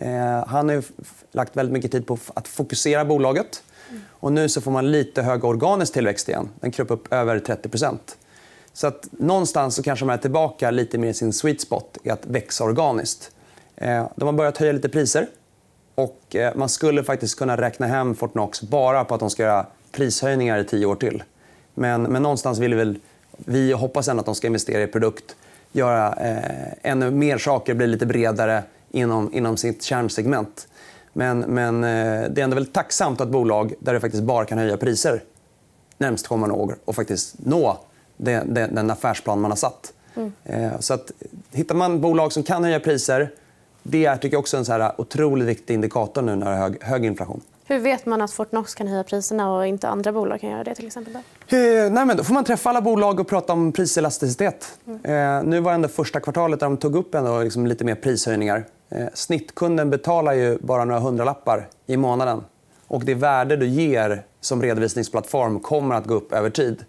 Eh, 0.01 0.47
han 0.47 0.69
har 0.69 0.83
lagt 1.31 1.57
väldigt 1.57 1.73
mycket 1.73 1.91
tid 1.91 2.07
på 2.07 2.17
att 2.33 2.47
fokusera 2.47 3.05
bolaget. 3.05 3.63
Och 4.09 4.33
nu 4.33 4.49
så 4.49 4.61
får 4.61 4.71
man 4.71 4.91
lite 4.91 5.21
hög 5.21 5.43
organisk 5.43 5.93
tillväxt 5.93 6.29
igen. 6.29 6.49
Den 6.59 6.71
kröp 6.71 6.91
upp 6.91 7.13
över 7.13 7.39
30% 7.39 7.97
så 8.73 8.87
att 8.87 9.07
någonstans 9.11 9.75
så 9.75 9.83
kanske 9.83 10.05
man 10.05 10.13
är 10.13 10.21
tillbaka 10.21 10.71
lite 10.71 10.97
mer 10.97 11.09
i 11.09 11.13
sin 11.13 11.33
sweet 11.33 11.61
spot 11.61 11.97
i 12.03 12.09
att 12.09 12.25
växa 12.25 12.63
organiskt. 12.63 13.31
Eh, 13.75 14.07
de 14.15 14.25
har 14.25 14.33
börjat 14.33 14.57
höja 14.57 14.71
lite 14.71 14.89
priser. 14.89 15.27
Och 15.95 16.35
eh, 16.35 16.55
man 16.55 16.69
skulle 16.69 17.03
faktiskt 17.03 17.39
kunna 17.39 17.57
räkna 17.57 17.87
hem 17.87 18.15
Fortnox 18.15 18.61
bara 18.61 19.03
på 19.03 19.13
att 19.13 19.19
de 19.19 19.29
ska 19.29 19.43
göra 19.43 19.65
prishöjningar 19.91 20.59
i 20.59 20.63
tio 20.63 20.85
år 20.85 20.95
till. 20.95 21.23
Men, 21.73 22.03
men 22.03 22.23
någonstans 22.23 22.59
vill 22.59 22.73
vi, 22.73 22.77
väl, 22.77 22.99
vi 23.37 23.71
hoppas 23.71 24.07
ändå 24.07 24.19
att 24.19 24.25
de 24.25 24.35
ska 24.35 24.47
investera 24.47 24.83
i 24.83 24.87
produkt, 24.87 25.35
göra 25.71 26.13
eh, 26.13 26.91
ännu 26.91 27.11
mer 27.11 27.37
saker, 27.37 27.73
bli 27.73 27.87
lite 27.87 28.05
bredare 28.05 28.63
inom, 28.91 29.33
inom 29.33 29.57
sitt 29.57 29.83
kärnsegment. 29.83 30.67
Men, 31.13 31.39
men 31.39 31.83
eh, 31.83 32.29
det 32.29 32.41
är 32.41 32.43
ändå 32.43 32.55
väldigt 32.55 32.73
tacksamt 32.73 33.21
att 33.21 33.29
bolag 33.29 33.73
där 33.79 33.93
du 33.93 33.99
faktiskt 33.99 34.23
bara 34.23 34.45
kan 34.45 34.57
höja 34.57 34.77
priser 34.77 35.23
närmast 35.97 36.27
kommande 36.27 36.55
år 36.55 36.75
och 36.85 36.95
faktiskt 36.95 37.35
nå 37.37 37.77
den, 38.17 38.53
den, 38.53 38.75
den 38.75 38.91
affärsplan 38.91 39.41
man 39.41 39.51
har 39.51 39.55
satt. 39.55 39.93
Mm. 40.15 40.31
Eh, 40.43 40.79
så 40.79 40.93
att, 40.93 41.11
hittar 41.51 41.75
man 41.75 42.01
bolag 42.01 42.33
som 42.33 42.43
kan 42.43 42.63
höja 42.63 42.79
priser 42.79 43.31
det 43.83 44.05
är 44.05 44.17
tycker 44.17 44.35
jag 44.35 44.39
också 44.39 44.57
en 44.57 44.65
så 44.65 44.71
här 44.71 45.01
otroligt 45.01 45.47
viktig 45.47 45.73
indikator 45.73 46.21
nu 46.21 46.35
när 46.35 46.45
det 46.45 46.51
är 46.51 46.59
hög, 46.59 46.83
hög 46.83 47.05
inflation. 47.05 47.41
Hur 47.65 47.79
vet 47.79 48.05
man 48.05 48.21
att 48.21 48.31
Fortnox 48.31 48.75
kan 48.75 48.87
höja 48.87 49.03
priserna 49.03 49.53
och 49.53 49.67
inte 49.67 49.87
andra 49.87 50.11
bolag 50.11 50.41
kan 50.41 50.49
göra 50.49 50.63
det? 50.63 50.75
till 50.75 50.87
exempel? 50.87 51.13
Då? 51.13 51.55
Eh, 51.57 51.91
nej, 51.91 52.05
men 52.05 52.17
då 52.17 52.23
får 52.23 52.33
man 52.33 52.43
träffa 52.43 52.69
alla 52.69 52.81
bolag 52.81 53.19
och 53.19 53.27
prata 53.27 53.53
om 53.53 53.71
priselasticitet. 53.71 54.79
Mm. 54.87 55.37
Eh, 55.37 55.43
nu 55.43 55.59
var 55.59 55.77
det 55.77 55.89
första 55.89 56.19
kvartalet 56.19 56.59
där 56.59 56.67
de 56.67 56.77
tog 56.77 56.95
upp 56.95 57.15
ändå 57.15 57.43
liksom 57.43 57.67
lite 57.67 57.83
mer 57.83 57.95
prishöjningar. 57.95 58.65
Eh, 58.89 59.07
snittkunden 59.13 59.89
betalar 59.89 60.33
ju 60.33 60.57
bara 60.61 60.85
några 60.85 60.99
hundralappar 60.99 61.67
i 61.85 61.97
månaden. 61.97 62.43
Och 62.87 63.05
det 63.05 63.13
värde 63.13 63.55
du 63.55 63.67
ger 63.67 64.23
som 64.41 64.61
redovisningsplattform 64.61 65.59
kommer 65.59 65.95
att 65.95 66.05
gå 66.05 66.13
upp 66.13 66.33
över 66.33 66.49
tid. 66.49 66.85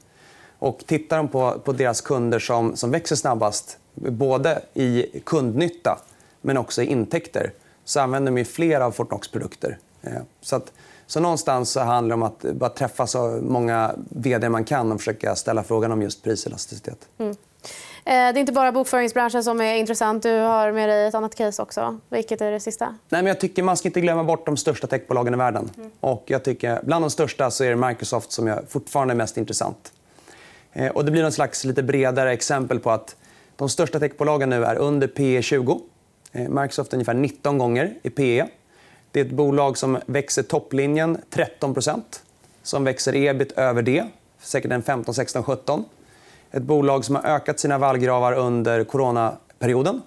Och 0.58 0.78
tittar 0.86 1.16
de 1.16 1.28
på, 1.28 1.58
på 1.64 1.72
deras 1.72 2.00
kunder 2.00 2.38
som, 2.38 2.76
som 2.76 2.90
växer 2.90 3.16
snabbast 3.16 3.78
både 3.94 4.62
i 4.74 5.20
kundnytta 5.24 5.98
men 6.40 6.56
också 6.56 6.82
i 6.82 6.86
intäkter 6.86 7.52
så 7.84 8.00
använder 8.00 8.32
de 8.32 8.44
flera 8.44 8.86
av 8.86 8.90
Fortnox 8.90 9.28
produkter. 9.28 9.78
Eh, 10.02 10.12
så, 10.40 10.56
att, 10.56 10.72
så 11.06 11.20
någonstans 11.20 11.70
så 11.70 11.80
handlar 11.80 12.16
det 12.16 12.22
om 12.22 12.22
att 12.22 12.42
bara 12.42 12.70
träffa 12.70 13.06
så 13.06 13.40
många 13.42 13.94
vd 14.08 14.48
man 14.48 14.64
kan 14.64 14.92
och 14.92 14.98
försöka 14.98 15.36
ställa 15.36 15.62
frågan 15.62 15.92
om 15.92 16.02
just 16.02 16.22
priselasticitet. 16.22 17.08
Mm. 17.18 17.36
Eh, 18.04 18.12
det 18.12 18.14
är 18.14 18.36
inte 18.36 18.52
bara 18.52 18.72
bokföringsbranschen 18.72 19.44
som 19.44 19.60
är 19.60 19.74
intressant. 19.74 20.22
Du 20.22 20.38
har 20.38 20.72
med 20.72 20.88
dig 20.88 21.06
ett 21.06 21.14
annat 21.14 21.34
case 21.34 21.62
också. 21.62 21.98
Vilket 22.08 22.40
är 22.40 22.50
det 22.50 22.60
sista? 22.60 22.86
Nej, 22.86 23.22
men 23.22 23.26
jag 23.26 23.40
tycker 23.40 23.62
man 23.62 23.76
ska 23.76 23.88
inte 23.88 24.00
glömma 24.00 24.24
bort 24.24 24.46
de 24.46 24.56
största 24.56 24.86
techbolagen 24.86 25.34
i 25.34 25.36
världen. 25.36 25.70
Mm. 25.76 25.90
Och 26.00 26.24
jag 26.26 26.44
tycker, 26.44 26.80
bland 26.82 27.04
de 27.04 27.10
största 27.10 27.50
så 27.50 27.64
är 27.64 27.70
det 27.70 27.76
Microsoft 27.76 28.32
som 28.32 28.46
jag 28.46 28.58
fortfarande 28.68 29.14
är 29.14 29.16
mest 29.16 29.36
intressant. 29.36 29.92
Eh, 30.72 30.88
och 30.88 31.04
det 31.04 31.10
blir 31.10 31.24
en 31.24 31.32
slags 31.32 31.64
lite 31.64 31.82
bredare 31.82 32.32
exempel 32.32 32.80
på 32.80 32.90
att 32.90 33.16
de 33.56 33.68
största 33.68 34.00
techbolagen 34.00 34.50
nu 34.50 34.64
är 34.64 34.76
under 34.76 35.06
P 35.06 35.42
20 35.42 35.80
Eh, 36.32 36.48
Microsoft 36.48 36.92
ungefär 36.92 37.14
19 37.14 37.58
gånger 37.58 37.94
i 38.02 38.10
PE. 38.10 38.46
Det 39.10 39.20
är 39.20 39.24
ett 39.24 39.30
bolag 39.30 39.78
som 39.78 39.98
växer 40.06 40.42
topplinjen 40.42 41.18
13% 41.30 42.02
som 42.62 42.84
växer 42.84 43.16
ebit 43.16 43.52
över 43.52 43.82
det, 43.82 44.06
säkert 44.40 44.72
en 44.72 44.82
15, 44.82 45.14
16, 45.14 45.42
17. 45.42 45.84
Ett 46.52 46.62
bolag 46.62 47.04
som 47.04 47.14
har 47.14 47.22
ökat 47.22 47.60
sina 47.60 47.78
vallgravar 47.78 48.32
under 48.32 48.84
coronaperioden. 48.84 50.02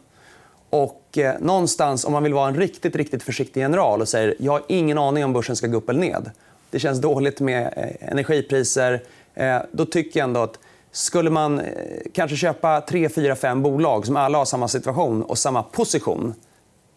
Och 0.69 1.17
eh, 1.17 1.35
någonstans, 1.39 2.05
om 2.05 2.13
man 2.13 2.23
vill 2.23 2.33
vara 2.33 2.47
en 2.47 2.55
riktigt, 2.55 2.95
riktigt 2.95 3.23
försiktig 3.23 3.61
general 3.61 4.01
och 4.01 4.09
säger 4.09 4.35
jag 4.39 4.51
har 4.51 4.61
ingen 4.67 4.97
aning 4.97 5.25
om 5.25 5.33
börsen 5.33 5.55
ska 5.55 5.67
gå 5.67 5.77
upp 5.77 5.89
eller 5.89 5.99
ned. 5.99 6.31
Det 6.69 6.79
känns 6.79 7.01
dåligt 7.01 7.39
med 7.39 7.73
eh, 7.77 8.09
energipriser. 8.11 9.03
Eh, 9.33 9.57
då 9.71 9.85
tycker 9.85 10.19
jag 10.19 10.27
ändå 10.27 10.41
att 10.41 10.59
skulle 10.91 11.29
man 11.29 11.59
eh, 11.59 11.65
kanske 12.13 12.37
köpa 12.37 12.81
tre, 12.81 13.09
fyra, 13.09 13.35
fem 13.35 13.61
bolag 13.61 14.05
som 14.05 14.17
alla 14.17 14.37
har 14.37 14.45
samma 14.45 14.67
situation 14.67 15.23
och 15.23 15.37
samma 15.37 15.63
position 15.63 16.33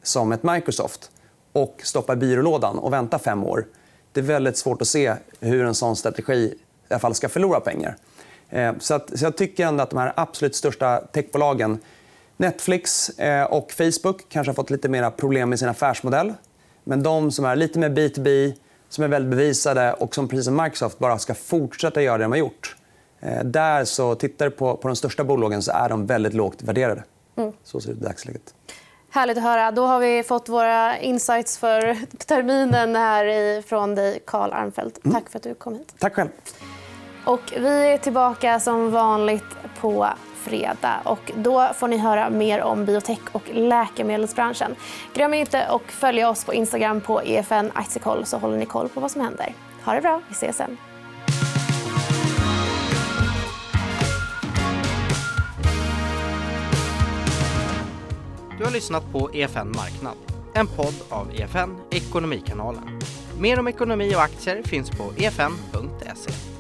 som 0.03 0.33
ett 0.33 0.43
Microsoft 0.43 1.11
och 1.53 1.81
stoppa 1.85 2.13
i 2.13 2.17
byrålådan 2.17 2.79
och 2.79 2.93
vänta 2.93 3.19
fem 3.19 3.45
år. 3.45 3.67
Det 4.13 4.21
är 4.21 4.25
väldigt 4.25 4.57
svårt 4.57 4.83
att 4.83 4.89
se 4.89 5.15
hur 5.41 5.65
en 5.65 5.75
sån 5.75 5.97
strategi 5.97 6.55
i 6.89 6.93
alla 6.93 7.01
fall 7.01 7.15
ska 7.15 7.29
förlora 7.29 7.61
pengar. 7.61 7.97
Eh, 8.51 8.73
så, 8.79 8.95
att, 8.95 9.19
så 9.19 9.25
jag 9.25 9.37
tycker 9.37 9.67
ändå 9.67 9.83
att 9.83 9.91
de 9.91 9.99
här 9.99 10.13
absolut 10.17 10.55
största 10.55 11.01
techbolagen 11.01 11.79
Netflix 12.37 13.09
eh, 13.09 13.45
och 13.45 13.73
Facebook 13.73 14.29
kanske 14.29 14.51
har 14.51 14.55
fått 14.55 14.71
lite 14.71 14.89
mer 14.89 15.11
problem 15.11 15.49
med 15.49 15.59
sin 15.59 15.69
affärsmodell. 15.69 16.33
Men 16.85 17.03
de 17.03 17.33
som 17.33 17.45
är 17.45 17.57
lite 17.57 17.79
mer 17.79 17.89
B2B, 17.89 18.53
som 18.89 19.05
är 19.05 19.09
väldigt 19.09 19.31
bevisade 19.31 19.93
och 19.93 20.15
som 20.15 20.29
precis 20.29 20.45
som 20.45 20.57
Microsoft 20.57 20.99
bara 20.99 21.19
ska 21.19 21.35
fortsätta 21.35 22.03
göra 22.03 22.19
det 22.19 22.25
de 22.25 22.33
har 22.33 22.39
gjort 22.39 22.77
Eh, 23.21 23.45
där 23.45 23.85
så 23.85 24.15
tittar 24.15 24.51
på, 24.51 24.77
på 24.77 24.89
de 24.89 24.97
största 24.97 25.25
bolagen 25.25 25.63
så 25.63 25.73
är 25.73 25.89
de 25.89 26.07
väldigt 26.07 26.35
lågt 26.35 26.63
värderade. 26.63 27.05
Mm. 27.37 27.53
Så 27.65 27.81
ser 27.81 27.89
det 27.89 27.95
ut 27.95 28.01
i 28.01 28.05
dagsläget. 28.05 28.55
Härligt 29.11 29.37
att 29.37 29.43
höra. 29.43 29.71
Då 29.71 29.87
har 29.87 30.01
vi 30.01 30.23
fått 30.23 30.49
våra 30.49 30.99
insights 30.99 31.59
för 31.59 31.97
terminen 32.27 32.97
här 32.97 33.63
från 33.63 33.95
dig, 33.95 34.23
Karl 34.27 34.53
Armfelt. 34.53 35.05
Mm. 35.05 35.15
Tack 35.15 35.31
för 35.31 35.39
att 35.39 35.43
du 35.43 35.55
kom 35.55 35.75
hit. 35.75 35.95
Tack 35.99 36.15
själv. 36.15 36.29
Och 37.27 37.53
vi 37.57 37.93
är 37.93 37.99
tillbaka 37.99 38.61
som 38.61 38.91
vanligt 38.91 39.57
på 39.81 40.07
fredag. 40.35 41.01
Och 41.05 41.33
då 41.37 41.71
får 41.75 41.89
ni 41.89 41.97
höra 41.97 42.31
mer 42.31 42.63
om 42.63 42.85
biotech 42.85 43.19
och 43.33 43.43
läkemedelsbranschen. 43.53 44.75
Glöm 45.15 45.35
inte 45.35 45.67
att 45.67 45.83
följa 45.83 46.31
oss 46.31 46.45
på 46.45 46.55
Instagram 46.55 47.01
på 47.01 47.23
EFN 47.23 47.71
Aktiekoll 47.75 48.25
så 48.25 48.39
håller 48.39 48.57
ni 48.59 48.67
koll 48.67 48.89
på 48.89 49.01
vad 49.01 49.11
som 49.11 49.21
händer. 49.21 49.55
Ha 49.85 49.95
det 49.95 50.01
bra. 50.01 50.21
Vi 50.29 50.35
ses 50.35 50.57
sen. 50.57 50.77
Du 58.59 58.65
har 58.65 58.73
lyssnat 58.73 59.13
på 59.13 59.31
EFN 59.35 59.69
Marknad, 59.69 60.17
en 60.55 60.67
podd 60.67 60.95
av 61.09 61.31
EFN 61.35 61.77
Ekonomikanalen. 61.91 63.01
Mer 63.41 63.59
om 63.59 63.69
ekonomi 63.69 64.15
och 64.15 64.23
aktier 64.23 64.63
finns 64.63 64.91
på 64.91 65.13
efn.se. 65.17 66.56